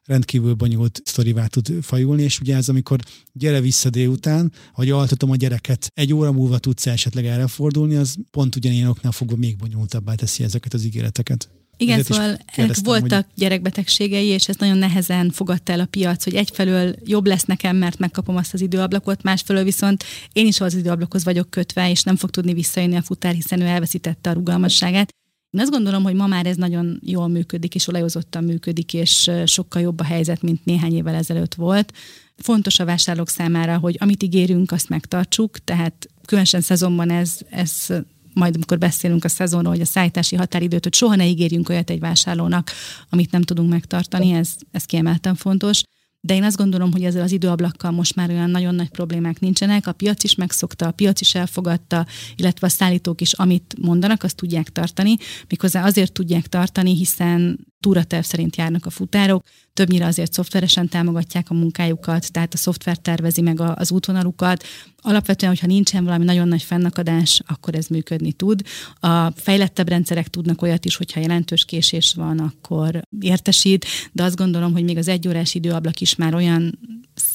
[0.07, 2.99] rendkívül bonyolult sztorivá tud fajulni, és ugye ez, amikor
[3.33, 8.15] gyere vissza délután, hogy altatom a gyereket, egy óra múlva tudsz esetleg erre fordulni, az
[8.31, 11.49] pont ugyanilyen oknál fogva még bonyolultabbá teszi ezeket az ígéreteket.
[11.79, 13.33] Igen, Ezért szóval voltak hogy...
[13.35, 17.99] gyerekbetegségei, és ez nagyon nehezen fogadta el a piac, hogy egyfelől jobb lesz nekem, mert
[17.99, 20.03] megkapom azt az időablakot, másfelől viszont
[20.33, 23.65] én is az időablakhoz vagyok kötve, és nem fog tudni visszajönni a futár, hiszen ő
[23.65, 25.09] elveszítette a rugalmasságát.
[25.49, 29.81] Én azt gondolom, hogy ma már ez nagyon jól működik, és olajozottan működik, és sokkal
[29.81, 31.93] jobb a helyzet, mint néhány évvel ezelőtt volt.
[32.35, 37.87] Fontos a vásárlók számára, hogy amit ígérünk, azt megtartsuk, tehát különösen szezonban ez, ez
[38.33, 41.99] majd amikor beszélünk a szezonról, hogy a szállítási határidőt, hogy soha ne ígérjünk olyat egy
[41.99, 42.71] vásárlónak,
[43.09, 45.83] amit nem tudunk megtartani, ez, ez kiemelten fontos
[46.21, 49.87] de én azt gondolom, hogy ezzel az időablakkal most már olyan nagyon nagy problémák nincsenek.
[49.87, 52.05] A piac is megszokta, a piac is elfogadta,
[52.35, 55.17] illetve a szállítók is, amit mondanak, azt tudják tartani.
[55.47, 59.43] Méghozzá azért tudják tartani, hiszen túraterv szerint járnak a futárok,
[59.77, 64.63] többnyire azért szoftveresen támogatják a munkájukat, tehát a szoftver tervezi meg az útvonalukat.
[65.01, 68.61] Alapvetően, hogyha nincsen valami nagyon nagy fennakadás, akkor ez működni tud.
[68.99, 74.71] A fejlettebb rendszerek tudnak olyat is, hogyha jelentős késés van, akkor értesít, de azt gondolom,
[74.71, 76.79] hogy még az egyórás időablak is már olyan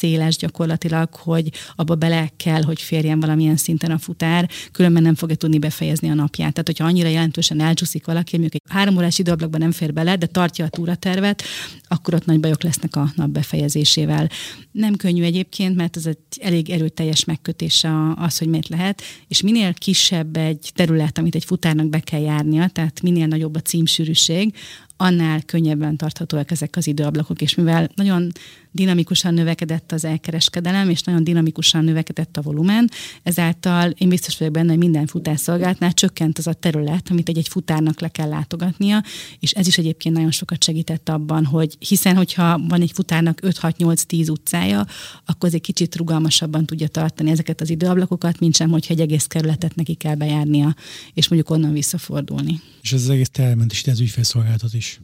[0.03, 5.37] széles gyakorlatilag, hogy abba bele kell, hogy férjen valamilyen szinten a futár, különben nem fogja
[5.37, 6.53] tudni befejezni a napját.
[6.53, 10.27] Tehát, hogyha annyira jelentősen elcsúszik valaki, mondjuk egy három órás időablakban nem fér bele, de
[10.27, 11.43] tartja a túratervet,
[11.89, 14.29] akkor ott nagy bajok lesznek a nap befejezésével.
[14.73, 19.75] Nem könnyű egyébként, mert ez egy elég erőteljes megkötése az, hogy miért lehet, és minél
[19.75, 24.55] kisebb egy terület, amit egy futárnak be kell járnia, tehát minél nagyobb a címsűrűség,
[24.97, 28.33] annál könnyebben tarthatóak ezek az időablakok, és mivel nagyon
[28.73, 32.91] dinamikusan növekedett az elkereskedelem, és nagyon dinamikusan növekedett a volumen,
[33.23, 38.01] ezáltal én biztos vagyok benne, hogy minden futásszolgálatnál csökkent az a terület, amit egy-egy futárnak
[38.01, 39.03] le kell látogatnia,
[39.39, 44.31] és ez is egyébként nagyon sokat segített abban, hogy hiszen, hogyha van egy futárnak 5-6-8-10
[44.31, 44.87] utcája,
[45.25, 49.27] akkor az egy kicsit rugalmasabban tudja tartani ezeket az időablakokat, mint sem, hogyha egy egész
[49.27, 50.75] kerületet neki kell bejárnia,
[51.15, 52.61] és mondjuk onnan visszafordulni.
[52.83, 55.01] És ez az egész termelment az ügyfélszolgálatot is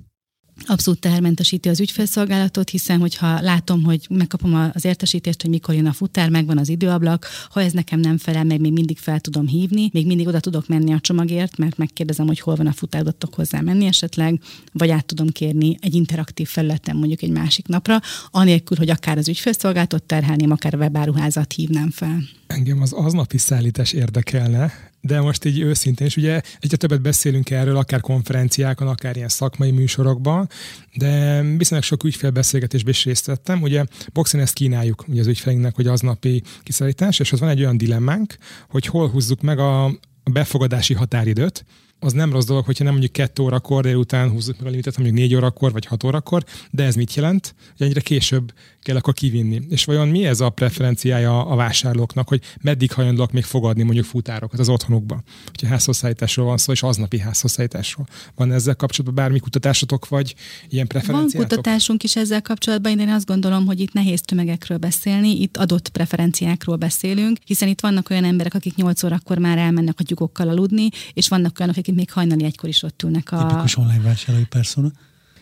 [0.67, 5.93] abszolút tehermentesíti az ügyfélszolgálatot, hiszen hogyha látom, hogy megkapom az értesítést, hogy mikor jön a
[5.93, 9.89] futár, megvan az időablak, ha ez nekem nem felel meg, még mindig fel tudom hívni,
[9.93, 13.13] még mindig oda tudok menni a csomagért, mert megkérdezem, hogy hol van a futár, oda
[13.13, 14.41] tudok hozzá menni esetleg,
[14.73, 18.01] vagy át tudom kérni egy interaktív felületen mondjuk egy másik napra,
[18.31, 22.23] anélkül, hogy akár az ügyfélszolgálatot terhelném, akár a webáruházat hívnám fel.
[22.47, 27.76] Engem az aznapi szállítás érdekelne, de most így őszintén, és ugye egyre többet beszélünk erről,
[27.76, 30.49] akár konferenciákon, akár ilyen szakmai műsorokban,
[30.94, 33.62] de viszonylag sok ügyfélbeszélgetésben is részt vettem.
[33.62, 37.76] Ugye boxen ezt kínáljuk ugye az ügyfeleinknek, hogy aznapi kiszállítás, és az van egy olyan
[37.76, 38.36] dilemmánk,
[38.68, 41.64] hogy hol húzzuk meg a befogadási határidőt,
[42.01, 45.18] az nem rossz dolog, hogyha nem mondjuk 2 órakor, után húzzuk meg a limitet, mondjuk
[45.18, 47.55] 4 órakor vagy 6 órakor, de ez mit jelent?
[47.76, 49.62] Hogy ennyire később kell akkor kivinni.
[49.68, 54.59] És vajon mi ez a preferenciája a vásárlóknak, hogy meddig hajlandóak még fogadni mondjuk futárokat
[54.59, 55.22] az otthonukba?
[55.46, 58.07] Hogyha házhozszállításról van szó, és aznapi házhozszállításról.
[58.34, 60.34] Van ezzel kapcsolatban bármi kutatásotok, vagy
[60.68, 61.49] ilyen preferenciátok?
[61.49, 65.88] Van kutatásunk is ezzel kapcsolatban, én azt gondolom, hogy itt nehéz tömegekről beszélni, itt adott
[65.88, 70.88] preferenciákról beszélünk, hiszen itt vannak olyan emberek, akik 8 órakor már elmennek a tyúkokkal aludni,
[71.14, 73.47] és vannak olyanok, akik még hajnali egykor is ott ülnek a...
[73.47, 74.91] Tipikus online vásárlói persona.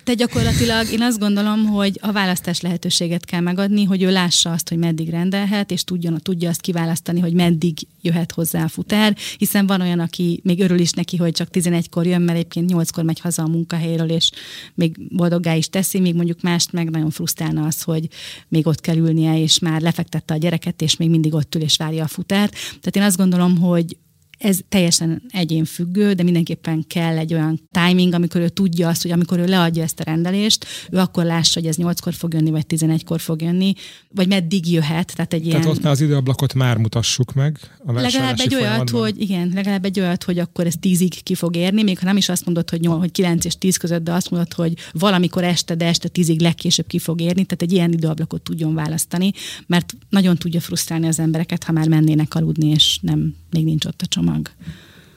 [0.07, 4.68] De gyakorlatilag én azt gondolom, hogy a választás lehetőséget kell megadni, hogy ő lássa azt,
[4.68, 9.66] hogy meddig rendelhet, és tudjon, tudja azt kiválasztani, hogy meddig jöhet hozzá a futár, hiszen
[9.66, 13.20] van olyan, aki még örül is neki, hogy csak 11-kor jön, mert egyébként 8-kor megy
[13.20, 14.30] haza a munkahelyről, és
[14.74, 18.09] még boldoggá is teszi, még mondjuk mást meg nagyon frusztrálna az, hogy
[18.49, 21.76] még ott kell ülnie, és már lefektette a gyereket, és még mindig ott ül és
[21.76, 22.53] várja a futárt.
[22.53, 23.97] Tehát én azt gondolom, hogy
[24.39, 29.39] ez teljesen egyénfüggő, de mindenképpen kell egy olyan timing, amikor ő tudja azt, hogy amikor
[29.39, 33.20] ő leadja ezt a rendelést, ő akkor lássa, hogy ez 8-kor fog jönni, vagy 11-kor
[33.20, 33.72] fog jönni,
[34.14, 35.12] vagy meddig jöhet.
[35.14, 35.76] Tehát, egy tehát ilyen...
[35.76, 37.59] ott már az időablakot már mutassuk meg.
[37.87, 41.57] A legalább egy olyat, hogy igen, legalább egy olyat, hogy akkor ez 10-ig ki fog
[41.57, 44.12] érni, még ha nem is azt mondod, hogy, 8, hogy 9 és 10 között, de
[44.12, 47.93] azt mondod, hogy valamikor este, de este 10-ig legkésőbb ki fog érni, tehát egy ilyen
[47.93, 49.32] időablakot tudjon választani,
[49.66, 54.02] mert nagyon tudja frusztrálni az embereket, ha már mennének aludni, és nem még nincs ott
[54.02, 54.50] a csomag.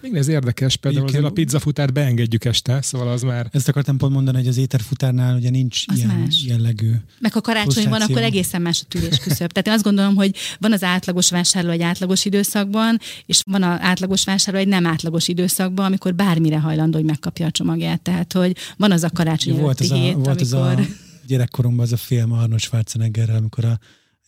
[0.01, 1.15] Még ez érdekes, például Igen.
[1.15, 3.47] azért a pizzafutár beengedjük este, szóval az már...
[3.51, 6.43] Ezt akartam pont mondani, hogy az éterfutárnál ugye nincs az ilyen más.
[6.45, 9.51] jellegű Meg ha karácsony van, akkor egészen más a tűrés küszöb.
[9.51, 13.79] Tehát én azt gondolom, hogy van az átlagos vásárló egy átlagos időszakban, és van az
[13.81, 18.01] átlagos vásárló egy nem átlagos időszakban, amikor bármire hajlandó, hogy megkapja a csomagját.
[18.01, 20.41] Tehát, hogy van az a karácsony volt az a, hét, volt amikor...
[20.41, 20.79] az a
[21.27, 23.79] gyerekkoromban az a film Arnold Schwarzeneggerrel, amikor a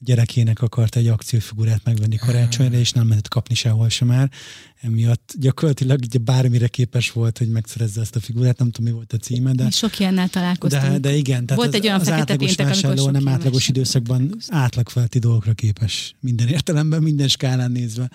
[0.04, 4.30] gyerekének akart egy akciófigurát megvenni karácsonyra, és nem mehet kapni sehol sem már.
[4.82, 9.14] Emiatt gyakorlatilag ugye bármire képes volt, hogy megszerezze ezt a figurát, nem tudom, mi volt
[9.14, 9.70] a címe, de...
[9.70, 10.92] Sok ilyennel találkoztunk.
[10.92, 15.20] De, de igen, tehát volt az, egy olyan az átlagos vásárló nem átlagos időszakban átlagfelti
[15.20, 18.10] dolgokra képes minden értelemben, minden skálán nézve.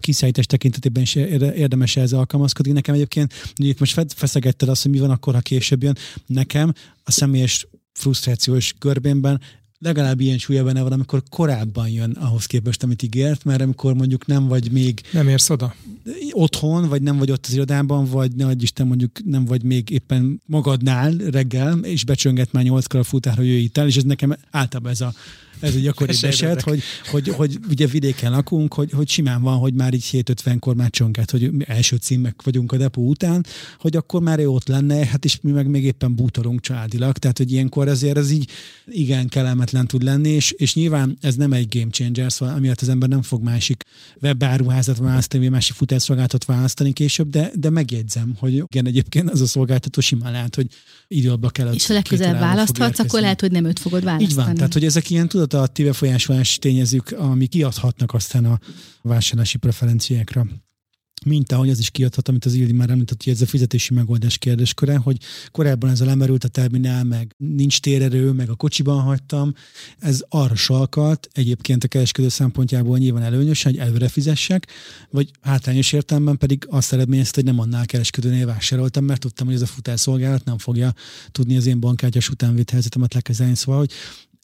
[0.00, 2.72] Kiszállítás tekintetében is érdemes ez alkalmazkodni.
[2.72, 5.96] Nekem egyébként, hogy itt most feszegetted azt, hogy mi van akkor, ha később jön.
[6.26, 6.72] Nekem
[7.04, 9.40] a személyes frusztrációs körbénben
[9.82, 14.26] legalább ilyen súlya benne van, amikor korábban jön ahhoz képest, amit ígért, mert amikor mondjuk
[14.26, 15.00] nem vagy még...
[15.12, 15.74] Nem érsz oda?
[16.30, 20.40] Otthon, vagy nem vagy ott az irodában, vagy ne Isten mondjuk nem vagy még éppen
[20.46, 24.36] magadnál reggel, és becsönget már nyolckor a futár, hogy jöjj itt el, és ez nekem
[24.50, 25.12] általában ez a
[25.60, 29.74] ez egy gyakori eset, hogy, hogy, hogy, ugye vidéken lakunk, hogy, hogy simán van, hogy
[29.74, 33.46] már így 750-kor már csonket, hogy első címek vagyunk a depó után,
[33.78, 37.38] hogy akkor már ő ott lenne, hát is mi meg még éppen bútorunk családilag, tehát
[37.38, 38.50] hogy ilyenkor azért ez így
[38.86, 42.88] igen kellemetlen tud lenni, és, és nyilván ez nem egy game changer, szóval amiatt az
[42.88, 43.82] ember nem fog másik
[44.20, 49.46] webáruházat választani, vagy másik futásszolgáltatot választani később, de, de megjegyzem, hogy igen, egyébként az a
[49.46, 50.66] szolgáltató simán lehet, hogy
[51.12, 51.72] időbe kell.
[51.72, 54.30] És ha legközelebb választhatsz, akkor lehet, hogy nem őt fogod választani.
[54.30, 58.58] Így van, tehát hogy ezek ilyen tudatalatti befolyásolás tényezők, ami kiadhatnak aztán a
[59.02, 60.46] vásárlási preferenciákra
[61.24, 64.38] mint ahogy az is kiadhat, amit az Ildi már említett, hogy ez a fizetési megoldás
[64.38, 65.16] kérdésköre, hogy
[65.50, 69.54] korábban ez a lemerült a terminál, meg nincs térerő, meg a kocsiban hagytam.
[69.98, 74.66] Ez arra salkalt, egyébként a kereskedő szempontjából nyilván előnyös, hogy előre fizessek,
[75.10, 79.62] vagy hátrányos értelemben pedig azt eredményezte, hogy nem annál kereskedőnél vásároltam, mert tudtam, hogy ez
[79.62, 80.94] a futásszolgálat nem fogja
[81.32, 83.54] tudni az én bankkártyás utánvételhezetemet lekezelni.
[83.54, 83.90] Szóval, hogy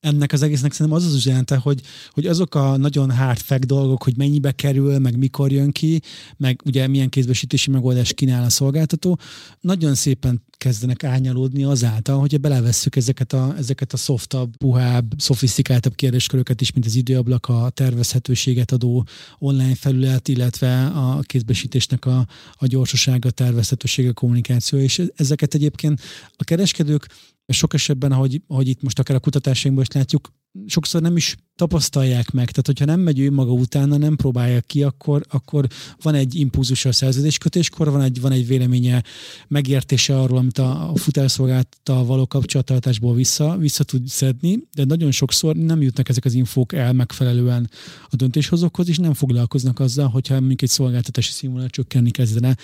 [0.01, 1.81] ennek az egésznek szerintem az az üzenete, hogy,
[2.11, 6.01] hogy azok a nagyon hard fact dolgok, hogy mennyibe kerül, meg mikor jön ki,
[6.37, 9.19] meg ugye milyen kézbesítési megoldást kínál a szolgáltató,
[9.61, 16.61] nagyon szépen kezdenek ányalódni azáltal, hogyha belevesszük ezeket a, ezeket a softabb, puhább, szofisztikáltabb kérdésköröket
[16.61, 19.07] is, mint az időablak, a tervezhetőséget adó
[19.39, 26.01] online felület, illetve a kézbesítésnek a, a gyorsasága, a tervezhetősége, a kommunikáció, és ezeket egyébként
[26.37, 27.07] a kereskedők
[27.53, 30.33] sok esetben, ahogy, ahogy itt most akár a kutatásainkban is látjuk,
[30.67, 32.51] sokszor nem is tapasztalják meg.
[32.51, 35.67] Tehát, hogyha nem megy ő maga utána, nem próbálja ki, akkor, akkor
[36.03, 39.03] van egy impulzus a szerződéskötéskor, van egy, van egy véleménye,
[39.49, 45.57] megértése arról, amit a, a futárszolgáltattal való kapcsolattartásból vissza, vissza tud szedni, de nagyon sokszor
[45.57, 47.71] nem jutnak ezek az infók el megfelelően
[48.09, 52.57] a döntéshozókhoz, és nem foglalkoznak azzal, hogyha mondjuk egy szolgáltatási színvonal csökkenni kezdene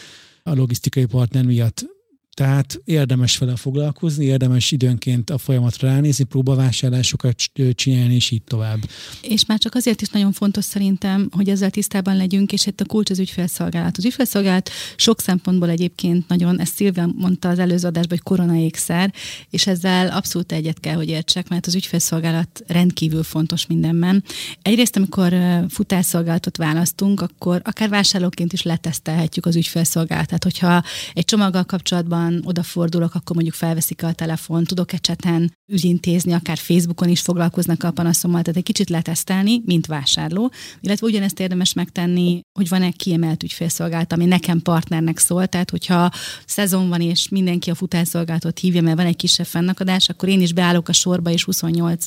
[0.42, 1.93] a logisztikai partner miatt
[2.34, 7.42] tehát érdemes vele foglalkozni, érdemes időnként a folyamatra ránézni, próbavásárlásokat
[7.74, 8.78] csinálni, és így tovább.
[9.22, 12.84] És már csak azért is nagyon fontos szerintem, hogy ezzel tisztában legyünk, és itt a
[12.84, 13.96] kulcs az ügyfélszolgálat.
[13.96, 19.12] Az ügyfélszolgálat sok szempontból egyébként nagyon, ezt Szilvia mondta az előző adásban, hogy koronaékszer,
[19.50, 24.24] és ezzel abszolút egyet kell, hogy értsek, mert az ügyfélszolgálat rendkívül fontos mindenben.
[24.62, 25.34] Egyrészt, amikor
[25.68, 30.42] futásszolgálatot választunk, akkor akár vásárlóként is letesztelhetjük az ügyfélszolgálatát.
[30.42, 30.82] Hogyha
[31.12, 37.08] egy csomaggal kapcsolatban van, odafordulok, akkor mondjuk felveszik a telefon, tudok-e cseten ügyintézni, akár Facebookon
[37.08, 40.50] is foglalkoznak a panaszommal, tehát egy kicsit letesztelni, mint vásárló,
[40.80, 46.10] illetve ugyanezt érdemes megtenni, hogy van-e kiemelt ügyfélszolgálat, ami nekem partnernek szól, tehát hogyha
[46.46, 50.52] szezon van és mindenki a futásszolgálatot hívja, mert van egy kisebb fennakadás, akkor én is
[50.52, 52.06] beállok a sorba, és 28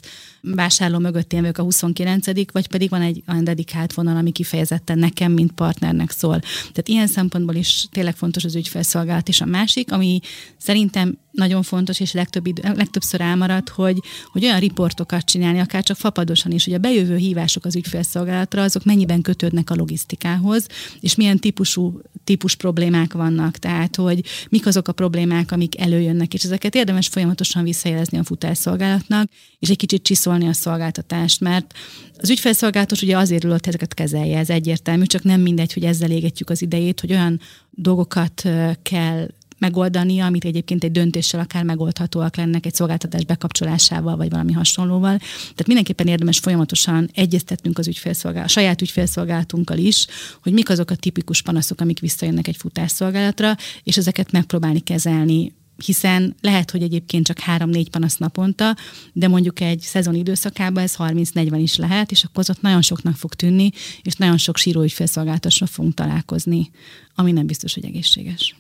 [0.56, 5.00] vásárló mögött én vagyok a 29 vagy pedig van egy olyan dedikált vonal, ami kifejezetten
[5.00, 6.39] nekem, mint partnernek szól.
[6.60, 9.28] Tehát ilyen szempontból is tényleg fontos az ügyfélszolgálat.
[9.28, 10.20] És a másik, ami
[10.58, 13.99] szerintem nagyon fontos, és legtöbb idő, legtöbbször elmaradt, hogy,
[14.31, 18.83] hogy olyan riportokat csinálni, akár csak fapadosan is, hogy a bejövő hívások az ügyfélszolgálatra, azok
[18.83, 20.67] mennyiben kötődnek a logisztikához,
[20.99, 26.43] és milyen típusú típus problémák vannak, tehát hogy mik azok a problémák, amik előjönnek, és
[26.43, 29.29] ezeket érdemes folyamatosan visszajelezni a futásszolgálatnak,
[29.59, 31.73] és egy kicsit csiszolni a szolgáltatást, mert
[32.17, 36.11] az ügyfélszolgálatos ugye azért ül, hogy ezeket kezelje, ez egyértelmű, csak nem mindegy, hogy ezzel
[36.11, 38.43] égetjük az idejét, hogy olyan dolgokat
[38.81, 39.27] kell
[39.58, 45.18] megoldani, amit egyébként egy döntéssel akár megoldhatóak lennek egy szolgáltatás bekapcsolásával, vagy valami hasonlóval.
[45.18, 50.05] Tehát mindenképpen érdemes folyamatosan egyeztetnünk az ügyfélszolgálat, a saját ügyfélszolgálatunkkal is,
[50.43, 55.55] hogy mik azok a tipikus panaszok, amik visszajönnek egy futásszolgálatra, és ezeket megpróbálni kezelni
[55.86, 58.76] hiszen lehet, hogy egyébként csak három-négy panasz naponta,
[59.14, 63.16] de mondjuk egy szezon időszakában ez 30-40 is lehet, és akkor az ott nagyon soknak
[63.16, 63.70] fog tűnni,
[64.01, 66.72] és nagyon sok síró ügyfélszolgálatosra fogunk találkozni,
[67.16, 68.55] ami nem biztos, hogy egészséges.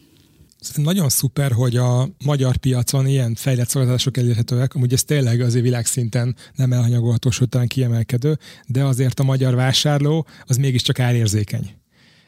[0.75, 6.35] Nagyon szuper, hogy a magyar piacon ilyen fejlett szolgáltatások elérhetőek, amúgy ez tényleg azért világszinten
[6.55, 8.37] nem elhanyagolható, sőt talán kiemelkedő,
[8.67, 11.75] de azért a magyar vásárló az mégiscsak árérzékeny.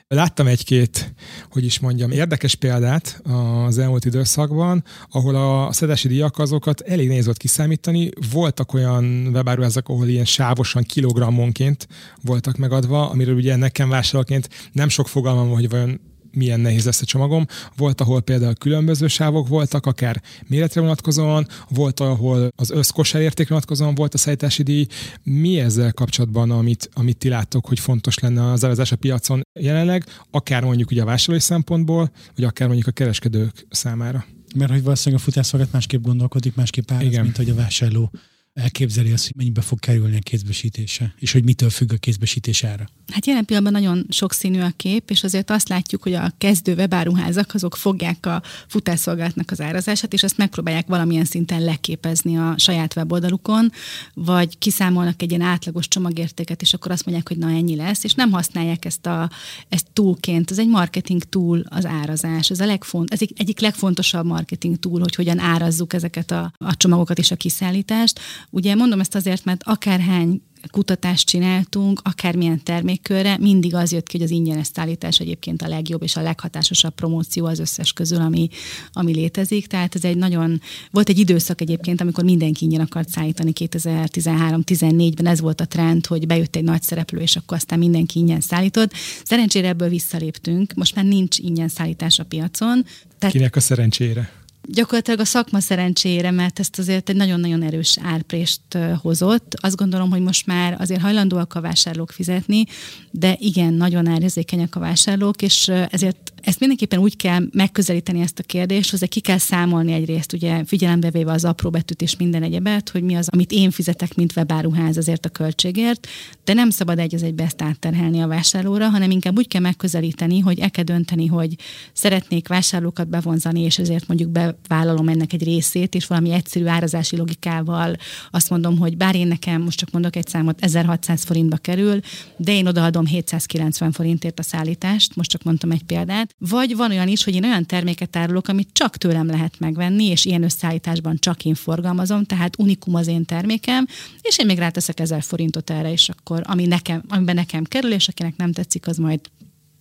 [0.08, 1.14] Láttam egy-két,
[1.52, 3.22] hogy is mondjam, érdekes példát
[3.66, 8.10] az elmúlt időszakban, ahol a szedesi díjak azokat elég nehéz volt kiszámítani.
[8.32, 11.88] Voltak olyan webáruházak, ahol ilyen sávosan kilogrammonként
[12.22, 16.00] voltak megadva, amiről ugye nekem vásárlóként nem sok fogalmam, hogy vajon
[16.32, 17.46] milyen nehéz lesz a csomagom.
[17.78, 23.96] Volt, ahol például különböző sávok voltak, akár méretre vonatkozóan, volt, ahol az összkosár értékre vonatkozóan
[23.96, 24.86] volt a szállítási díj.
[25.24, 30.06] Mi ezzel kapcsolatban, amit, amit ti láttok, hogy fontos lenne az elvezés a piacon jelenleg,
[30.32, 34.26] akár mondjuk ugye a vásárlói szempontból, vagy akár mondjuk a kereskedők számára?
[34.56, 38.12] Mert hogy valószínűleg a futásszolgálat másképp gondolkodik, másképp áll, mint hogy a vásárló
[38.60, 42.90] elképzeli azt, hogy mennyibe fog kerülni a kézbesítése, és hogy mitől függ a kézbesítés ára?
[43.12, 47.54] Hát jelen pillanatban nagyon sokszínű a kép, és azért azt látjuk, hogy a kezdő webáruházak
[47.54, 53.72] azok fogják a futásszolgálatnak az árazását, és azt megpróbálják valamilyen szinten leképezni a saját weboldalukon,
[54.14, 58.14] vagy kiszámolnak egy ilyen átlagos csomagértéket, és akkor azt mondják, hogy na ennyi lesz, és
[58.14, 59.30] nem használják ezt, a,
[59.70, 60.52] ezt túlként.
[60.52, 62.50] Ez egy marketing túl az árazás.
[62.50, 66.78] Ez, a legfont, ez egy, egyik legfontosabb marketing túl, hogy hogyan árazzuk ezeket a, a
[66.78, 68.20] csomagokat és a kiszállítást.
[68.50, 70.42] Ugye mondom ezt azért, mert akárhány
[70.72, 76.04] kutatást csináltunk, akármilyen termékkörre, mindig az jött ki, hogy az ingyenes szállítás egyébként a legjobb
[76.04, 78.50] és a leghatásosabb promóció az összes közül, ami,
[78.92, 79.68] ami létezik.
[79.68, 85.40] Tehát ez egy nagyon, volt egy időszak egyébként, amikor mindenki ingyen akart szállítani 2013-14-ben, ez
[85.40, 88.94] volt a trend, hogy bejött egy nagy szereplő, és akkor aztán mindenki ingyen szállított.
[89.24, 92.86] Szerencsére ebből visszaléptünk, most már nincs ingyen szállítás a piacon.
[93.20, 94.39] Tehát Kinek a szerencsére?
[94.64, 98.62] Gyakorlatilag a szakma szerencsére, mert ezt azért egy nagyon-nagyon erős árprést
[99.02, 99.56] hozott.
[99.62, 102.66] Azt gondolom, hogy most már azért hajlandóak a vásárlók fizetni,
[103.12, 108.44] de igen, nagyon árérzékenyek a vásárlók, és ezért ezt mindenképpen úgy kell megközelíteni ezt a
[108.44, 112.90] kérdést, hogy ki kell számolni egyrészt, ugye figyelembe véve az apró betűt és minden egyebet,
[112.90, 116.08] hogy mi az, amit én fizetek, mint webáruház azért a költségért,
[116.44, 120.40] de nem szabad egy az egybe ezt átterhelni a vásárlóra, hanem inkább úgy kell megközelíteni,
[120.40, 121.56] hogy el kell dönteni, hogy
[121.94, 127.96] szeretnék vásárlókat bevonzani, és ezért mondjuk bevállalom ennek egy részét, és valami egyszerű árazási logikával
[128.32, 132.00] azt mondom, hogy bár én nekem, most csak mondok egy számot, 1600 forintba kerül,
[132.38, 137.08] de én odaadom 790 forintért a szállítást, most csak mondtam egy példát, vagy van olyan
[137.08, 141.46] is, hogy én olyan terméket árulok, amit csak tőlem lehet megvenni, és ilyen összeállításban csak
[141.46, 143.88] én forgalmazom, tehát unikum az én termékem,
[144.22, 148.08] és én még ráteszek ezer forintot erre, és akkor ami nekem, amiben nekem kerül, és
[148.08, 149.20] akinek nem tetszik, az majd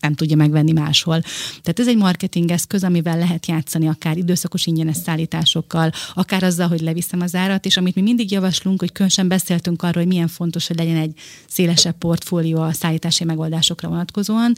[0.01, 1.21] nem tudja megvenni máshol.
[1.63, 6.81] Tehát ez egy marketing eszköz, amivel lehet játszani akár időszakos ingyenes szállításokkal, akár azzal, hogy
[6.81, 10.67] leviszem az árat, és amit mi mindig javaslunk, hogy különösen beszéltünk arról, hogy milyen fontos,
[10.67, 11.13] hogy legyen egy
[11.49, 14.53] szélesebb portfólió a szállítási megoldásokra vonatkozóan.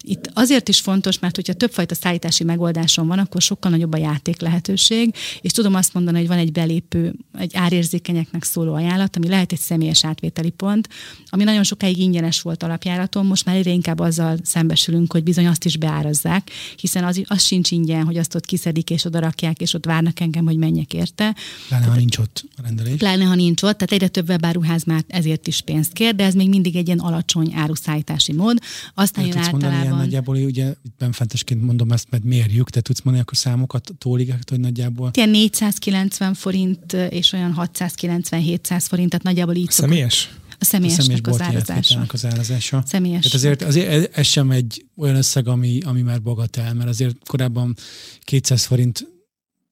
[0.00, 4.40] Itt azért is fontos, mert hogyha többfajta szállítási megoldáson van, akkor sokkal nagyobb a játék
[4.40, 9.52] lehetőség, és tudom azt mondani, hogy van egy belépő, egy árérzékenyeknek szóló ajánlat, ami lehet
[9.52, 10.88] egy személyes átvételi pont,
[11.28, 15.46] ami nagyon sokáig ingyenes volt alapjáraton, most már egyre inkább azzal szembes szembesülünk, hogy bizony
[15.46, 19.60] azt is beárazzák, hiszen az, az sincs ingyen, hogy azt ott kiszedik és oda rakják,
[19.60, 21.34] és ott várnak engem, hogy menjek érte.
[21.68, 22.96] Pláne, ha nincs ott a rendelés.
[22.96, 26.34] Pláne, ha nincs ott, tehát egyre több webáruház már ezért is pénzt kér, de ez
[26.34, 28.58] még mindig egy ilyen alacsony áruszállítási mód.
[28.94, 29.60] Aztán jön általában...
[29.60, 34.34] Mondani, ilyen nagyjából, ugye benfentesként mondom ezt, mert mérjük, te tudsz mondani akkor számokat tólig,
[34.48, 35.10] hogy nagyjából?
[35.14, 40.20] Ilyen 490 forint és olyan 690-700 forint, tehát nagyjából így Személyes?
[40.20, 42.04] Szokott a személyesnek az árazása.
[42.08, 42.82] az árazása.
[42.86, 43.24] Személyes.
[43.24, 47.76] Tehát azért, azért ez sem egy olyan összeg, ami, ami már bagatel, mert azért korábban
[48.20, 49.06] 200 forintos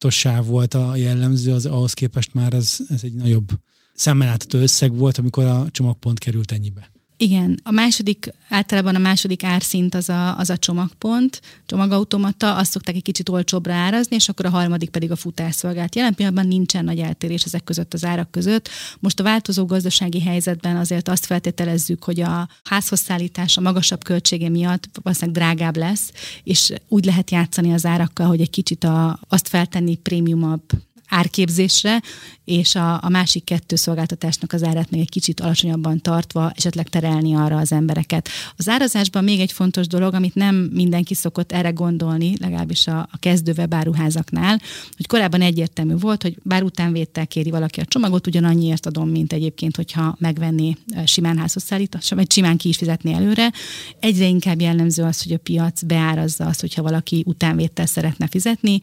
[0.09, 3.49] sáv volt a jellemző, az ahhoz képest már ez, ez egy nagyobb
[3.95, 6.94] szemmel összeg volt, amikor a csomagpont került ennyibe.
[7.17, 12.95] Igen, a második, általában a második árszint az a, az a csomagpont, csomagautomata, azt szokták
[12.95, 15.95] egy kicsit olcsóbbra árazni, és akkor a harmadik pedig a futásszolgált.
[15.95, 18.69] Jelen pillanatban nincsen nagy eltérés ezek között az árak között.
[18.99, 24.49] Most a változó gazdasági helyzetben azért azt feltételezzük, hogy a házhoz szállítás a magasabb költsége
[24.49, 26.13] miatt valószínűleg drágább lesz,
[26.45, 30.63] és úgy lehet játszani az árakkal, hogy egy kicsit a, azt feltenni prémiumabb
[31.09, 32.03] árképzésre,
[32.45, 37.35] és a, a másik kettő szolgáltatásnak az árát még egy kicsit alacsonyabban tartva, esetleg terelni
[37.35, 38.29] arra az embereket.
[38.57, 43.19] Az árazásban még egy fontos dolog, amit nem mindenki szokott erre gondolni, legalábbis a, a
[43.19, 44.61] kezdő webáruházaknál,
[44.97, 49.77] hogy korábban egyértelmű volt, hogy bár utánvétel kéri valaki a csomagot, ugyanannyiért adom, mint egyébként,
[49.77, 50.77] hogyha megvenni
[51.07, 53.53] simán házhoz szállítás, vagy simán ki is fizetni előre.
[54.01, 58.83] Egyre inkább jellemző az, hogy a piac beárazza azt, hogyha valaki utánvétel szeretne fizetni,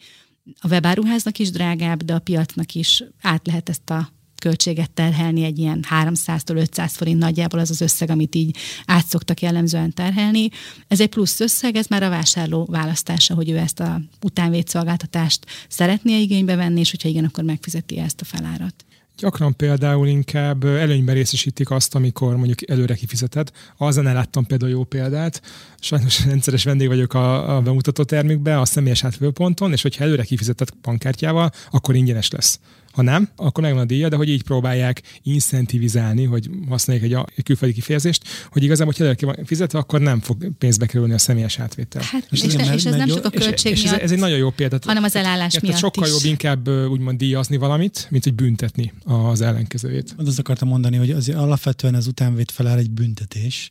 [0.60, 4.10] a webáruháznak is drágább, de a piacnak is át lehet ezt a
[4.42, 9.42] költséget terhelni egy ilyen 300-tól 500 forint nagyjából az az összeg, amit így át szoktak
[9.42, 10.50] jellemzően terhelni.
[10.88, 16.22] Ez egy plusz összeg, ez már a vásárló választása, hogy ő ezt a utánvédszolgáltatást szeretné
[16.22, 18.86] igénybe venni, és hogyha igen, akkor megfizeti ezt a felárat.
[19.22, 23.52] Gyakran például inkább előnyben részesítik azt, amikor mondjuk előre kifizeted.
[23.78, 25.42] Azon láttam például jó példát.
[25.80, 30.74] Sajnos rendszeres vendég vagyok a, a bemutató termékbe, a személyes átvőponton, és hogyha előre kifizetett
[30.82, 32.60] bankkártyával, akkor ingyenes lesz.
[32.92, 37.44] Ha nem, akkor megvan a díja, de hogy így próbálják incentivizálni, hogy használják egy, egy
[37.44, 41.60] külföldi kifejezést, hogy igazából, hogy előre van fizetve, akkor nem fog pénzbe kerülni a személyes
[41.60, 42.02] átvétel.
[42.06, 44.12] Hát, és, és, ez, és ez nem csak a költség és, miatt, és ez, ez,
[44.12, 44.80] egy nagyon jó példa.
[44.86, 46.12] Hanem az elállás miatt sokkal is.
[46.12, 50.16] jobb inkább úgymond díjazni valamit, mint hogy büntetni az ellenkezőjét.
[50.18, 53.70] Azt akartam mondani, hogy azért alapvetően az utánvét felár egy büntetés,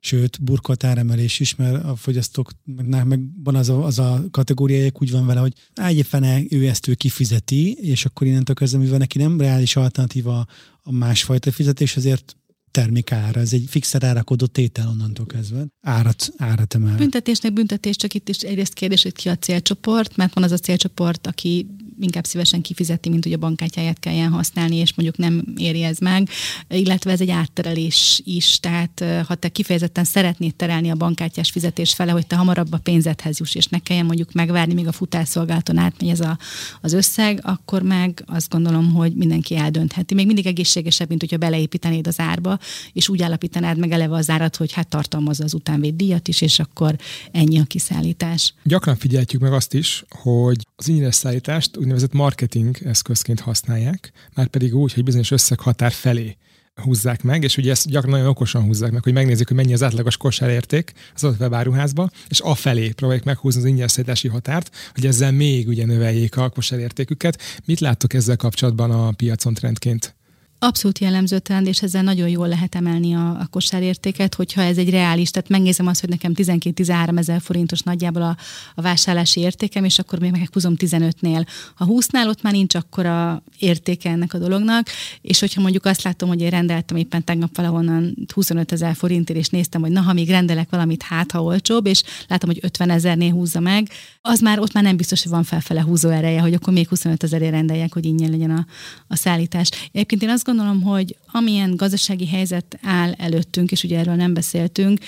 [0.00, 5.10] sőt, burkolt áremelés is, mert a fogyasztóknak meg van az a, az a kategóriája, úgy
[5.10, 9.18] van vele, hogy ágye fene, ő ezt ő kifizeti, és akkor innentől kezdve, mivel neki
[9.18, 10.46] nem reális alternatíva
[10.82, 12.36] a másfajta fizetés, azért
[12.70, 13.40] termékára.
[13.40, 15.66] Ez egy fixer árakodott tétel onnantól kezdve.
[15.80, 16.96] Árat, árat emel.
[16.96, 20.58] Büntetésnek büntetés, csak itt is egyrészt kérdés, hogy ki a célcsoport, mert van az a
[20.58, 21.66] célcsoport, aki
[22.00, 26.28] inkább szívesen kifizeti, mint hogy a bankkártyáját kelljen használni, és mondjuk nem éri ez meg,
[26.68, 32.12] illetve ez egy átterelés is, tehát ha te kifejezetten szeretnéd terelni a bankkártyás fizetés fele,
[32.12, 36.08] hogy te hamarabb a pénzedhez juss, és ne kelljen mondjuk megvárni, míg a futásszolgálaton átmegy
[36.08, 36.38] ez a,
[36.80, 40.14] az összeg, akkor meg azt gondolom, hogy mindenki eldöntheti.
[40.14, 42.58] Még mindig egészségesebb, mint hogyha beleépítenéd az árba,
[42.92, 46.96] és úgy állapítanád meg eleve az árat, hogy hát tartalmazza az utánvéd is, és akkor
[47.32, 48.54] ennyi a kiszállítás.
[48.62, 54.74] Gyakran figyeltjük meg azt is, hogy az ingyenes szállítást úgynevezett marketing eszközként használják, már pedig
[54.74, 56.36] úgy, hogy bizonyos összeghatár felé
[56.74, 59.82] húzzák meg, és ugye ezt gyakran nagyon okosan húzzák meg, hogy megnézik, hogy mennyi az
[59.82, 65.32] átlagos kosárérték az adott webáruházba, és afelé próbálják meghúzni az ingyenes szállítási határt, hogy ezzel
[65.32, 67.42] még ugye növeljék a kosárértéküket.
[67.64, 70.17] Mit láttok ezzel kapcsolatban a piacon trendként?
[70.60, 74.90] Abszolút jellemző trend, és ezzel nagyon jól lehet emelni a, a kosárértéket, hogyha ez egy
[74.90, 78.36] reális, tehát megnézem azt, hogy nekem 12-13 ezer forintos nagyjából a,
[78.74, 81.46] a vásárlási értékem, és akkor még meghúzom 15-nél.
[81.74, 84.86] Ha 20-nál ott már nincs akkora értéke ennek a dolognak,
[85.20, 89.48] és hogyha mondjuk azt látom, hogy én rendeltem éppen tegnap valahonnan 25 ezer forintért, és
[89.48, 93.32] néztem, hogy na, ha még rendelek valamit, hát ha olcsóbb, és látom, hogy 50 ezernél
[93.32, 93.88] húzza meg,
[94.22, 97.22] az már ott már nem biztos, hogy van felfele húzó ereje, hogy akkor még 25
[97.22, 98.66] ezerért rendeljek, hogy ingyen legyen a,
[99.08, 99.70] a szállítás.
[99.92, 104.98] Egyébként én azt gondolom, hogy amilyen gazdasági helyzet áll előttünk, és ugye erről nem beszéltünk,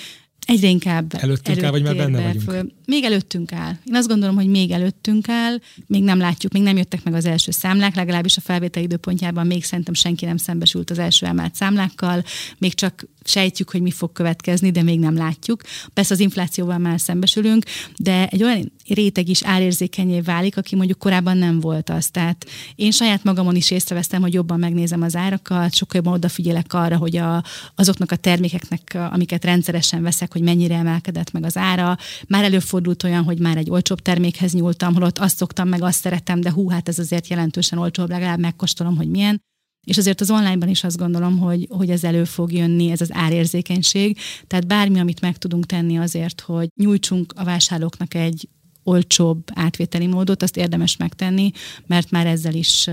[0.45, 2.41] egyre inkább előttünk áll, vagy már benne vagyunk?
[2.49, 2.71] Föl.
[2.91, 3.73] Még előttünk áll.
[3.85, 7.25] Én azt gondolom, hogy még előttünk áll, még nem látjuk, még nem jöttek meg az
[7.25, 12.23] első számlák, legalábbis a felvétel időpontjában még szerintem senki nem szembesült az első emelt számlákkal,
[12.57, 15.61] még csak sejtjük, hogy mi fog következni, de még nem látjuk.
[15.93, 17.65] Persze az inflációval már szembesülünk,
[17.97, 22.09] de egy olyan réteg is árérzékenyé válik, aki mondjuk korábban nem volt az.
[22.09, 26.97] Tehát én saját magamon is észrevesztem, hogy jobban megnézem az árakat, sokkal jobban odafigyelek arra,
[26.97, 27.43] hogy a,
[27.75, 31.97] azoknak a termékeknek, amiket rendszeresen veszek, hogy mennyire emelkedett meg az ára.
[32.27, 32.43] Már
[32.81, 36.51] előfordult olyan, hogy már egy olcsóbb termékhez nyúltam, holott azt szoktam, meg azt szeretem, de
[36.51, 39.41] hú, hát ez azért jelentősen olcsóbb, legalább megkóstolom, hogy milyen.
[39.87, 43.13] És azért az onlineban is azt gondolom, hogy, hogy ez elő fog jönni, ez az
[43.13, 44.17] árérzékenység.
[44.47, 48.49] Tehát bármi, amit meg tudunk tenni azért, hogy nyújtsunk a vásárlóknak egy
[48.83, 51.51] olcsóbb átvételi módot, azt érdemes megtenni,
[51.85, 52.89] mert már ezzel is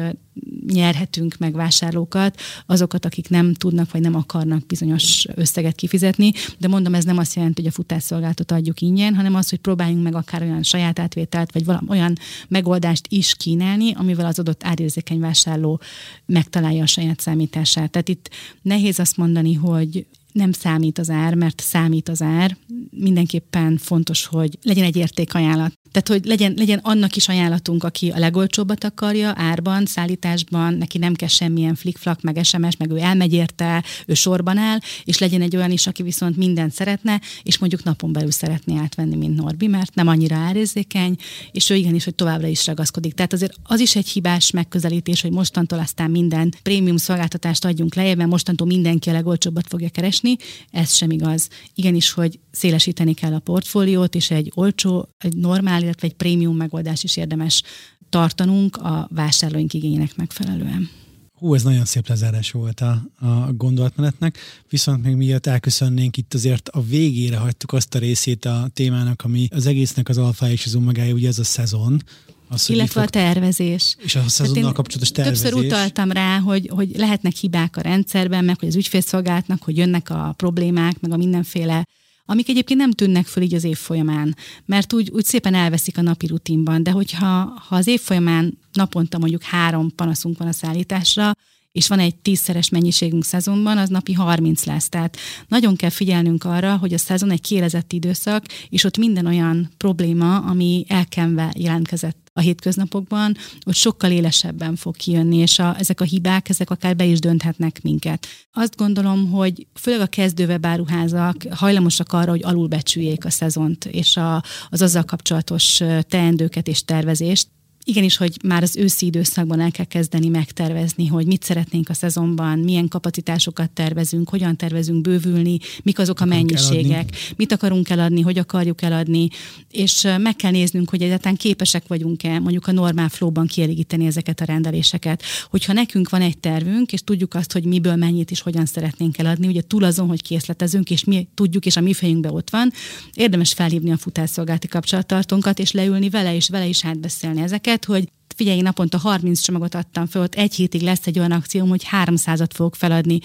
[0.67, 6.95] nyerhetünk meg vásárlókat, azokat, akik nem tudnak vagy nem akarnak bizonyos összeget kifizetni, de mondom,
[6.95, 10.43] ez nem azt jelenti, hogy a futásszolgáltat adjuk ingyen, hanem az, hogy próbáljunk meg akár
[10.43, 12.17] olyan saját átvételt, vagy valami olyan
[12.49, 15.81] megoldást is kínálni, amivel az adott árérzékeny vásárló
[16.27, 17.91] megtalálja a saját számítását.
[17.91, 18.31] Tehát itt
[18.63, 20.07] nehéz azt mondani, hogy
[20.39, 22.57] nem számít az ár, mert számít az ár.
[22.91, 25.73] Mindenképpen fontos, hogy legyen egy értékajánlat.
[25.91, 31.15] Tehát, hogy legyen, legyen annak is ajánlatunk, aki a legolcsóbbat akarja, árban, szállításban, neki nem
[31.15, 35.57] kell semmilyen flikflak, meg SMS, meg ő elmegy érte, ő sorban áll, és legyen egy
[35.57, 39.95] olyan is, aki viszont mindent szeretne, és mondjuk napon belül szeretné átvenni, mint Norbi, mert
[39.95, 41.17] nem annyira árérzékeny,
[41.53, 43.15] és ő igenis, hogy továbbra is ragaszkodik.
[43.15, 48.17] Tehát azért az is egy hibás megközelítés, hogy mostantól aztán minden prémium szolgáltatást adjunk lejjebb,
[48.17, 50.37] mert mostantól mindenki a legolcsóbbat fogja keresni.
[50.71, 51.49] Ez sem igaz.
[51.75, 57.05] Igenis, hogy szélesíteni kell a portfóliót, és egy olcsó, egy normál, illetve egy prémium megoldás
[57.05, 57.63] is érdemes
[58.09, 60.91] tartanunk a vásárlóink igényének megfelelően.
[61.35, 66.69] Hú, ez nagyon szép lezárás volt a, a gondolatmenetnek, viszont még miatt elköszönnénk itt azért
[66.69, 70.75] a végére hagytuk azt a részét a témának, ami az egésznek az alfa és az
[70.75, 72.03] omegája, ugye ez a szezon,
[72.49, 73.03] az, Illetve fog...
[73.03, 73.97] a tervezés.
[73.99, 75.41] És a szezonnal kapcsolatos tervezés.
[75.41, 80.11] Többször utaltam rá, hogy, hogy lehetnek hibák a rendszerben, meg hogy az ügyfélszolgálatnak, hogy jönnek
[80.11, 81.87] a problémák, meg a mindenféle
[82.31, 86.03] amik egyébként nem tűnnek föl így az év folyamán, mert úgy, úgy szépen elveszik a
[86.03, 87.27] napi rutinban, de hogyha
[87.69, 91.33] ha az év folyamán naponta mondjuk három panaszunk van a szállításra,
[91.73, 94.89] és van egy tízszeres mennyiségünk szezonban, az napi 30 lesz.
[94.89, 95.17] Tehát
[95.49, 100.37] nagyon kell figyelnünk arra, hogy a szezon egy kielezett időszak, és ott minden olyan probléma,
[100.37, 103.37] ami elkenve jelentkezett a hétköznapokban,
[103.67, 107.83] ott sokkal élesebben fog kijönni, és a, ezek a hibák, ezek akár be is dönthetnek
[107.83, 108.27] minket.
[108.53, 114.83] Azt gondolom, hogy főleg a kezdőwebáruházak hajlamosak arra, hogy alulbecsüljék a szezont, és a, az
[114.83, 117.49] azzal kapcsolatos teendőket és tervezést,
[117.89, 122.59] igenis, hogy már az őszi időszakban el kell kezdeni megtervezni, hogy mit szeretnénk a szezonban,
[122.59, 127.17] milyen kapacitásokat tervezünk, hogyan tervezünk bővülni, mik azok a mennyiségek, eladni.
[127.37, 129.29] mit akarunk eladni, hogy akarjuk eladni,
[129.71, 134.45] és meg kell néznünk, hogy egyáltalán képesek vagyunk-e mondjuk a normál flóban kielégíteni ezeket a
[134.45, 135.23] rendeléseket.
[135.51, 139.47] Hogyha nekünk van egy tervünk, és tudjuk azt, hogy miből mennyit és hogyan szeretnénk eladni,
[139.47, 142.73] ugye túl azon, hogy készletezünk, és mi tudjuk, és a mi fejünkben ott van,
[143.15, 148.09] érdemes felhívni a futásszolgálati kapcsolattartónkat, és leülni vele, és vele is átbeszélni ezeket, hogy
[148.39, 152.51] figyelj, naponta 30 csomagot adtam fel, ott egy hétig lesz egy olyan akcióm, hogy 300-at
[152.55, 153.19] fogok feladni.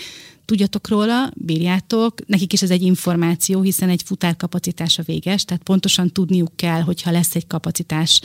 [0.45, 6.55] Tudjatok róla, bírjátok, nekik is ez egy információ, hiszen egy futárkapacitása véges, tehát pontosan tudniuk
[6.55, 8.21] kell, hogyha lesz egy kapacitás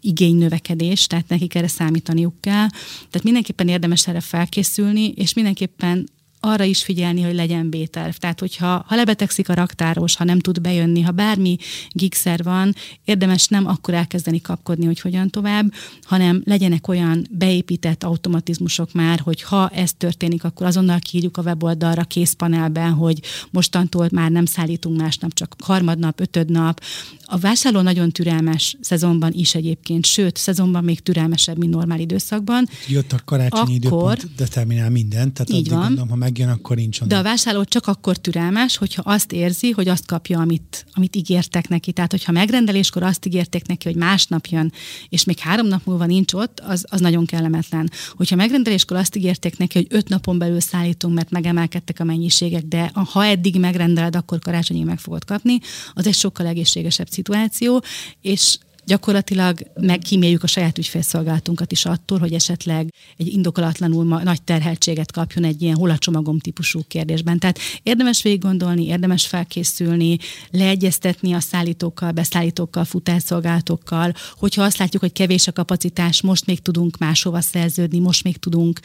[0.00, 2.68] igény növekedés, tehát nekik erre számítaniuk kell.
[2.68, 6.08] Tehát mindenképpen érdemes erre felkészülni, és mindenképpen
[6.44, 8.14] arra is figyelni, hogy legyen B-terv.
[8.14, 11.56] Tehát, hogyha ha lebetegszik a raktáros, ha nem tud bejönni, ha bármi
[11.90, 12.74] gigszer van,
[13.04, 15.72] érdemes nem akkor elkezdeni kapkodni, hogy hogyan tovább,
[16.02, 22.04] hanem legyenek olyan beépített automatizmusok már, hogy ha ez történik, akkor azonnal kiírjuk a weboldalra
[22.04, 23.20] készpanelben, hogy
[23.50, 26.82] mostantól már nem szállítunk másnap, csak harmadnap, ötödnap.
[27.24, 32.68] A vásárló nagyon türelmes szezonban is egyébként, sőt, szezonban még türelmesebb, mint normál időszakban.
[32.88, 35.80] Jött a karácsonyi akkor, időpont, determinál mindent, tehát így van.
[35.80, 37.08] Gondolom, ha meg megjön, akkor nincs onnan.
[37.08, 41.68] De a vásárló csak akkor türelmes, hogyha azt érzi, hogy azt kapja, amit, amit ígértek
[41.68, 41.92] neki.
[41.92, 44.72] Tehát, hogyha megrendeléskor azt ígérték neki, hogy másnap jön,
[45.08, 47.90] és még három nap múlva nincs ott, az, az nagyon kellemetlen.
[48.16, 52.90] Hogyha megrendeléskor azt ígérték neki, hogy öt napon belül szállítunk, mert megemelkedtek a mennyiségek, de
[53.12, 55.58] ha eddig megrendeled, akkor karácsonyig meg fogod kapni,
[55.94, 57.82] az egy sokkal egészségesebb szituáció,
[58.20, 65.12] és gyakorlatilag megkíméljük a saját ügyfélszolgálatunkat is attól, hogy esetleg egy indokolatlanul ma- nagy terheltséget
[65.12, 65.98] kapjon egy ilyen hol
[66.38, 67.38] típusú kérdésben.
[67.38, 70.18] Tehát érdemes végig gondolni, érdemes felkészülni,
[70.50, 76.98] leegyeztetni a szállítókkal, beszállítókkal, futárszolgálatokkal, hogyha azt látjuk, hogy kevés a kapacitás, most még tudunk
[76.98, 78.80] máshova szerződni, most még tudunk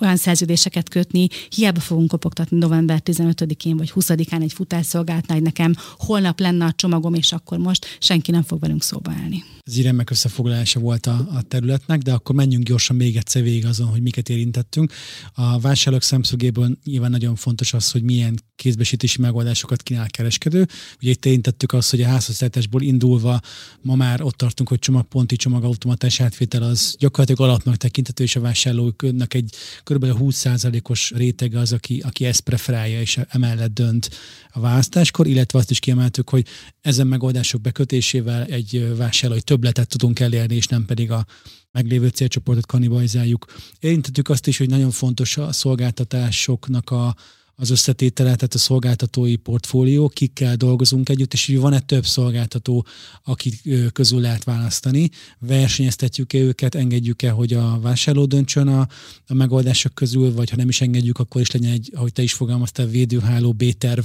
[0.00, 6.40] olyan szerződéseket kötni, hiába fogunk kopogtatni november 15-én vagy 20-án egy futásszolgáltnál, hogy nekem holnap
[6.40, 9.44] lenne a csomagom, és akkor most senki nem fog velünk szóba állni.
[9.62, 13.66] Ez így remek összefoglalása volt a, a területnek, de akkor menjünk gyorsan még egyszer végig
[13.66, 14.92] azon, hogy miket érintettünk.
[15.34, 20.66] A vásárlók szemszögéből nyilván nagyon fontos az, hogy milyen kézbesítési megoldásokat kínál kereskedő.
[21.02, 23.40] Ugye itt érintettük azt, hogy a házhoztartásból indulva
[23.82, 29.34] ma már ott tartunk, hogy csomagponti csomagautomatás átvétel az gyakorlatilag alapnak tekintető, és a vásárlóknak
[29.34, 29.54] egy
[29.90, 30.04] kb.
[30.04, 34.10] 20%-os rétege az, aki, aki ezt preferálja, és emellett dönt
[34.50, 36.46] a választáskor, illetve azt is kiemeltük, hogy
[36.80, 41.26] ezen megoldások bekötésével egy vásárlói többletet tudunk elérni, és nem pedig a
[41.72, 43.46] meglévő célcsoportot kannibalizáljuk.
[43.80, 47.14] Érintettük azt is, hogy nagyon fontos a szolgáltatásoknak a,
[47.60, 52.86] az összetétele, tehát a szolgáltatói portfólió, kikkel dolgozunk együtt, és hogy van-e több szolgáltató,
[53.24, 58.88] akik közül lehet választani, versenyeztetjük-e őket, engedjük-e, hogy a vásárló döntsön a,
[59.26, 62.32] a megoldások közül, vagy ha nem is engedjük, akkor is legyen egy, ahogy te is
[62.32, 64.04] fogalmaztál, védőháló B-terv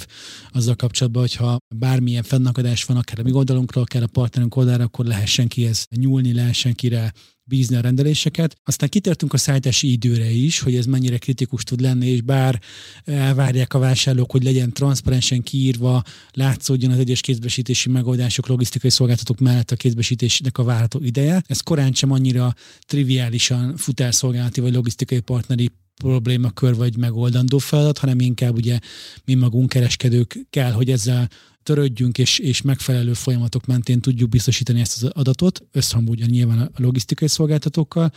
[0.52, 5.06] azzal kapcsolatban, hogyha bármilyen fennakadás van, akár a mi oldalunkra, akár a partnerünk oldalára, akkor
[5.06, 7.14] lehessen kihez nyúlni, lehessen kire
[7.48, 8.56] bízni a rendeléseket.
[8.64, 12.62] Aztán kitértünk a szállítási időre is, hogy ez mennyire kritikus tud lenni, és bár
[13.04, 19.72] elvárják a vásárlók, hogy legyen transzparensen kiírva, látszódjon az egyes kézbesítési megoldások, logisztikai szolgáltatók mellett
[19.72, 21.44] a kézbesítésnek a várható ideje.
[21.48, 22.54] Ez korán sem annyira
[22.88, 28.80] triviálisan futárszolgálati vagy logisztikai partneri problémakör vagy megoldandó feladat, hanem inkább ugye
[29.26, 31.30] mi magunk kereskedők kell, hogy ezzel
[31.66, 37.28] törődjünk, és, és megfelelő folyamatok mentén tudjuk biztosítani ezt az adatot, összhangban nyilván a logisztikai
[37.28, 38.12] szolgáltatókkal,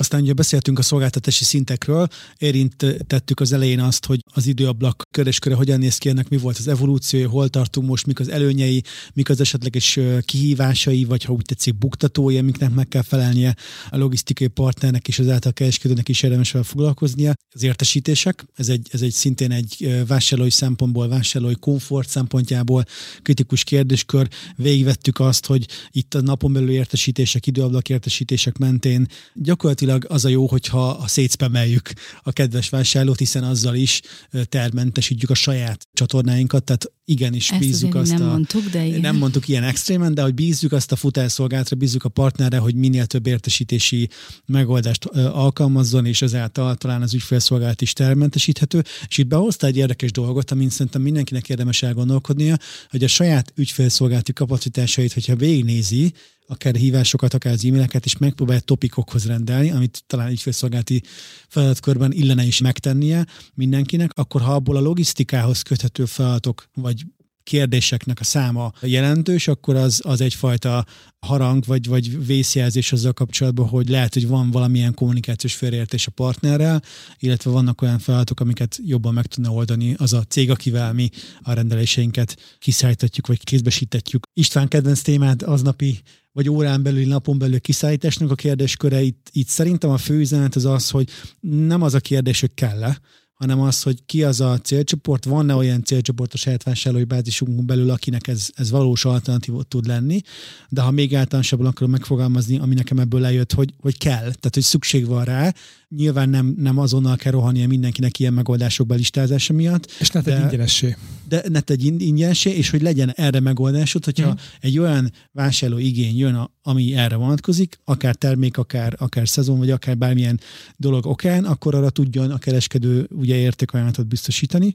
[0.00, 5.78] aztán ugye beszéltünk a szolgáltatási szintekről, érintettük az elején azt, hogy az időablak körésköre hogyan
[5.78, 8.82] néz ki ennek, mi volt az evolúciója, hol tartunk most, mik az előnyei,
[9.14, 13.56] mik az esetleges kihívásai, vagy ha úgy tetszik buktatói, amiknek meg kell felelnie
[13.90, 17.34] a logisztikai partnernek és az által kereskedőnek is érdemes vele foglalkoznia.
[17.54, 22.84] Az értesítések, ez egy, ez egy szintén egy vásárlói szempontból, vásárlói komfort szempontjából
[23.22, 24.28] kritikus kérdéskör.
[24.56, 30.46] Végigvettük azt, hogy itt a napon belül értesítések, időablak értesítések mentén gyakorlatilag az a jó,
[30.46, 31.90] hogyha szétszpemeljük
[32.22, 34.00] a kedves vásárlót, hiszen azzal is
[34.44, 38.30] termentesítjük a saját csatornáinkat, tehát igenis Ezt bízzuk azt nem a...
[38.30, 39.00] Mondtuk, de igen.
[39.00, 43.06] Nem mondtuk ilyen extrémen, de hogy bízzuk azt a futárszolgálatra, bízzuk a partnerre, hogy minél
[43.06, 44.08] több értesítési
[44.46, 48.84] megoldást alkalmazzon, és ezáltal talán az ügyfélszolgálat is termentesíthető.
[49.08, 52.56] És itt behozta egy érdekes dolgot, amin szerintem mindenkinek érdemes elgondolkodnia,
[52.88, 56.12] hogy a saját ügyfélszolgálati kapacitásait, hogyha végignézi,
[56.46, 61.02] akár hívásokat, akár az e-maileket, és megpróbálja topikokhoz rendelni, amit talán ügyfélszolgálati
[61.48, 67.04] feladatkörben illene is megtennie mindenkinek, akkor ha abból a logisztikához köthető feladatok, vagy
[67.50, 70.84] kérdéseknek a száma jelentős, akkor az, az egyfajta
[71.18, 76.82] harang vagy, vagy vészjelzés azzal kapcsolatban, hogy lehet, hogy van valamilyen kommunikációs félreértés a partnerrel,
[77.18, 81.08] illetve vannak olyan feladatok, amiket jobban meg tudna oldani az a cég, akivel mi
[81.42, 84.22] a rendeléseinket kiszállítatjuk, vagy kézbesítetjük.
[84.32, 86.00] István kedvenc témát aznapi
[86.32, 89.00] vagy órán belül, napon belül kiszállításnak a kérdésköre.
[89.00, 91.08] Itt, itt szerintem a fő üzenet az az, hogy
[91.40, 92.98] nem az a kérdés, hogy kell-e,
[93.40, 97.90] hanem az, hogy ki az a célcsoport, van-e olyan célcsoport a saját vásárlói bázisunkon belül,
[97.90, 100.20] akinek ez, ez valós alternatívot tud lenni,
[100.68, 104.62] de ha még általánosabban akarom megfogalmazni, ami nekem ebből lejött, hogy, hogy kell, tehát hogy
[104.62, 105.54] szükség van rá,
[105.96, 109.92] nyilván nem, nem azonnal kell rohania mindenkinek ilyen megoldások listázása miatt.
[110.00, 110.96] És ne egy ingyenessé.
[111.28, 114.36] De ne egy ingyenessé, és hogy legyen erre megoldásod, hogyha mm.
[114.60, 119.70] egy olyan vásárló igény jön, a, ami erre vonatkozik, akár termék, akár, akár szezon, vagy
[119.70, 120.40] akár bármilyen
[120.76, 124.74] dolog okán, akkor arra tudjon a kereskedő ugye értékajánlatot biztosítani.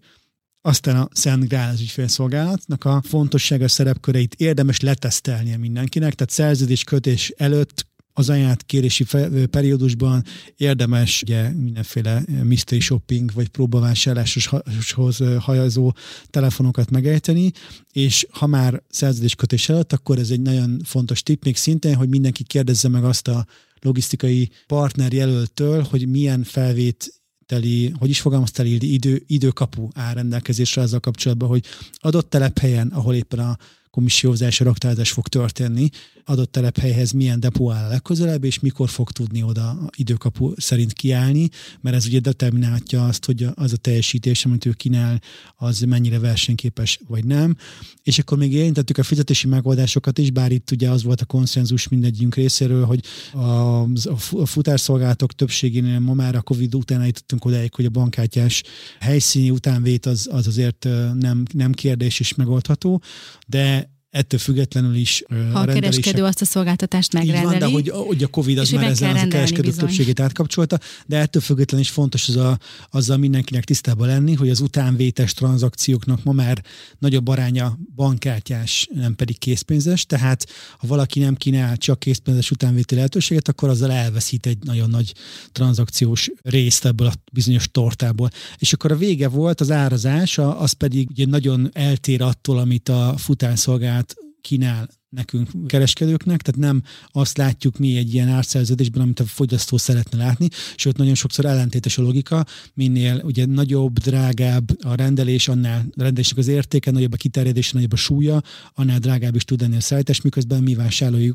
[0.62, 7.34] Aztán a Szent Grál az ügyfélszolgálatnak a fontossága szerepköreit érdemes letesztelnie mindenkinek, tehát szerződés kötés
[7.38, 7.86] előtt
[8.18, 8.32] az
[8.66, 9.06] kérési
[9.50, 10.24] periódusban
[10.58, 15.94] érdemes ugye mindenféle mystery shopping vagy próbavásárláshoz hajazó
[16.30, 17.52] telefonokat megejteni,
[17.92, 22.44] és ha már szerződéskötés előtt, akkor ez egy nagyon fontos tipp még szintén, hogy mindenki
[22.44, 23.46] kérdezze meg azt a
[23.82, 27.14] logisztikai partner jelöltől, hogy milyen felvét
[27.46, 31.66] teli, hogy is fogalmaztál, idő, időkapu áll rendelkezésre azzal kapcsolatban, hogy
[31.98, 33.58] adott telephelyen, ahol éppen a
[33.90, 35.90] komissiózás, raktározás fog történni,
[36.26, 41.50] adott telephelyhez milyen depó áll legközelebb, és mikor fog tudni oda időkapu szerint kiállni,
[41.82, 45.22] mert ez ugye determinálja azt, hogy az a teljesítés, amit ő kínál,
[45.56, 47.58] az mennyire versenyképes vagy nem.
[48.04, 51.88] És akkor még érintettük a fizetési megoldásokat is, bár itt ugye az volt a konszenzus
[51.88, 53.04] mindegyünk részéről, hogy
[53.34, 58.64] a, a futárszolgálatok többségénél ma már a Covid után eljutottunk odáig, hogy a bankkártyás
[59.00, 63.02] helyszíni utánvét az, az azért nem, nem kérdés is megoldható,
[63.48, 65.24] de ettől függetlenül is
[65.54, 67.46] ha a, kereskedő azt a szolgáltatást megrendeli.
[67.46, 69.86] Van, de hogy, hogy a Covid az már az a kereskedők bizony.
[69.86, 72.60] többségét átkapcsolta, de ettől függetlenül is fontos az a,
[72.90, 76.64] azzal mindenkinek tisztában lenni, hogy az utánvétes tranzakcióknak ma már
[77.00, 80.46] nagyobb aránya bankkártyás, nem pedig készpénzes, tehát
[80.78, 85.14] ha valaki nem kínál csak készpénzes utánvéti lehetőséget, akkor azzal elveszít egy nagyon nagy
[85.52, 88.30] tranzakciós részt ebből a bizonyos tortából.
[88.58, 93.14] És akkor a vége volt, az árazás, az pedig ugye nagyon eltér attól, amit a
[93.18, 94.05] futárszolgálat
[94.46, 100.18] kínál nekünk kereskedőknek, tehát nem azt látjuk mi egy ilyen árszerződésben, amit a fogyasztó szeretne
[100.18, 106.02] látni, sőt nagyon sokszor ellentétes a logika, minél ugye nagyobb, drágább a rendelés, annál a
[106.02, 108.42] rendelésnek az értéke, nagyobb a kiterjedése, nagyobb a súlya,
[108.74, 111.30] annál drágább is tud lenni a szállítás, miközben mi vásárlói,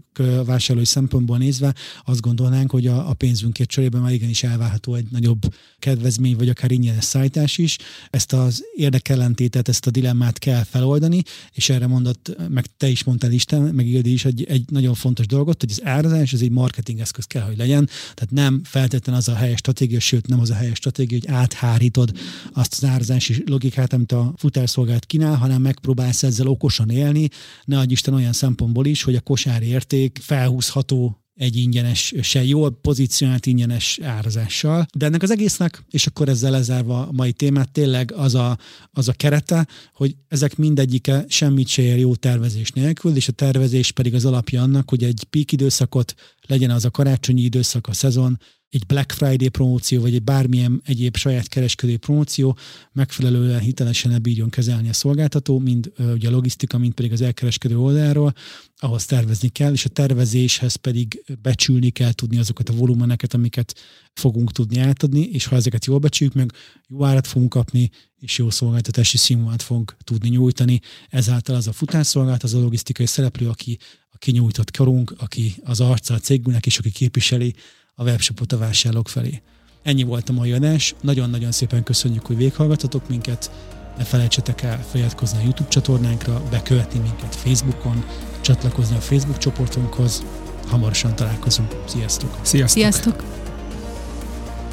[0.44, 1.74] vásárlói szempontból nézve
[2.04, 6.70] azt gondolnánk, hogy a, a pénzünkért cserében már igenis elvárható egy nagyobb kedvezmény, vagy akár
[6.70, 7.78] ingyenes szállítás is.
[8.10, 11.22] Ezt az érdekellentétet, ezt a dilemmát kell feloldani,
[11.52, 15.26] és erre mondott, meg te is mondtál Isten, meg Ildi is egy, egy nagyon fontos
[15.26, 19.28] dolgot, hogy az árazás az egy marketing eszköz kell, hogy legyen, tehát nem feltétlenül az
[19.28, 22.12] a helyes stratégia, sőt nem az a helyes stratégia, hogy áthárítod
[22.52, 27.28] azt az árazási logikát, amit a futárszolgálat kínál, hanem megpróbálsz ezzel okosan élni,
[27.64, 32.70] ne adj Isten olyan szempontból is, hogy a kosár érték felhúzható egy ingyenes, se jól
[32.70, 34.86] pozícionált ingyenes árazással.
[34.94, 38.58] De ennek az egésznek, és akkor ezzel lezárva a mai témát, tényleg az a,
[38.90, 43.90] az a kerete, hogy ezek mindegyike semmit se ér jó tervezés nélkül, és a tervezés
[43.90, 46.14] pedig az alapja annak, hogy egy peak időszakot
[46.46, 48.38] legyen az a karácsonyi időszak, a szezon,
[48.70, 52.56] egy Black Friday promóció, vagy egy bármilyen egyéb saját kereskedő promóció
[52.92, 58.32] megfelelően hitelesen bírjon kezelni a szolgáltató, mind ugye a logisztika, mind pedig az elkereskedő oldalról,
[58.76, 63.74] ahhoz tervezni kell, és a tervezéshez pedig becsülni kell tudni azokat a volumeneket, amiket
[64.12, 66.52] fogunk tudni átadni, és ha ezeket jól becsüljük meg,
[66.88, 67.90] jó árat fogunk kapni,
[68.20, 70.80] és jó szolgáltatási színvonalat fogunk tudni nyújtani.
[71.08, 73.78] Ezáltal az a futárszolgálat, az a logisztikai szereplő, aki
[74.08, 77.54] a kinyújtott korunk, aki az arca a cégünknek, és aki képviseli
[78.00, 79.42] a webshopot a vásárlók felé.
[79.82, 80.94] Ennyi volt a mai adás.
[81.00, 83.50] Nagyon-nagyon szépen köszönjük, hogy véghallgatotok minket.
[83.98, 88.04] Ne felejtsetek el feliratkozni a YouTube csatornánkra, bekövetni minket Facebookon,
[88.40, 90.24] csatlakozni a Facebook csoportunkhoz.
[90.68, 91.74] Hamarosan találkozunk.
[91.86, 92.38] Sziasztok!
[92.42, 92.82] Sziasztok!
[92.82, 93.24] Sziasztok.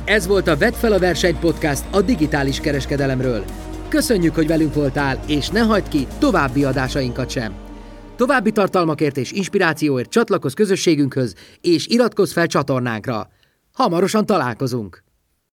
[0.05, 3.45] Ez volt a Vedd fel a verseny podcast a digitális kereskedelemről.
[3.87, 7.66] Köszönjük, hogy velünk voltál, és ne hagyd ki további adásainkat sem.
[8.17, 13.27] További tartalmakért és inspirációért csatlakozz közösségünkhöz, és iratkozz fel csatornánkra.
[13.73, 15.06] Hamarosan találkozunk!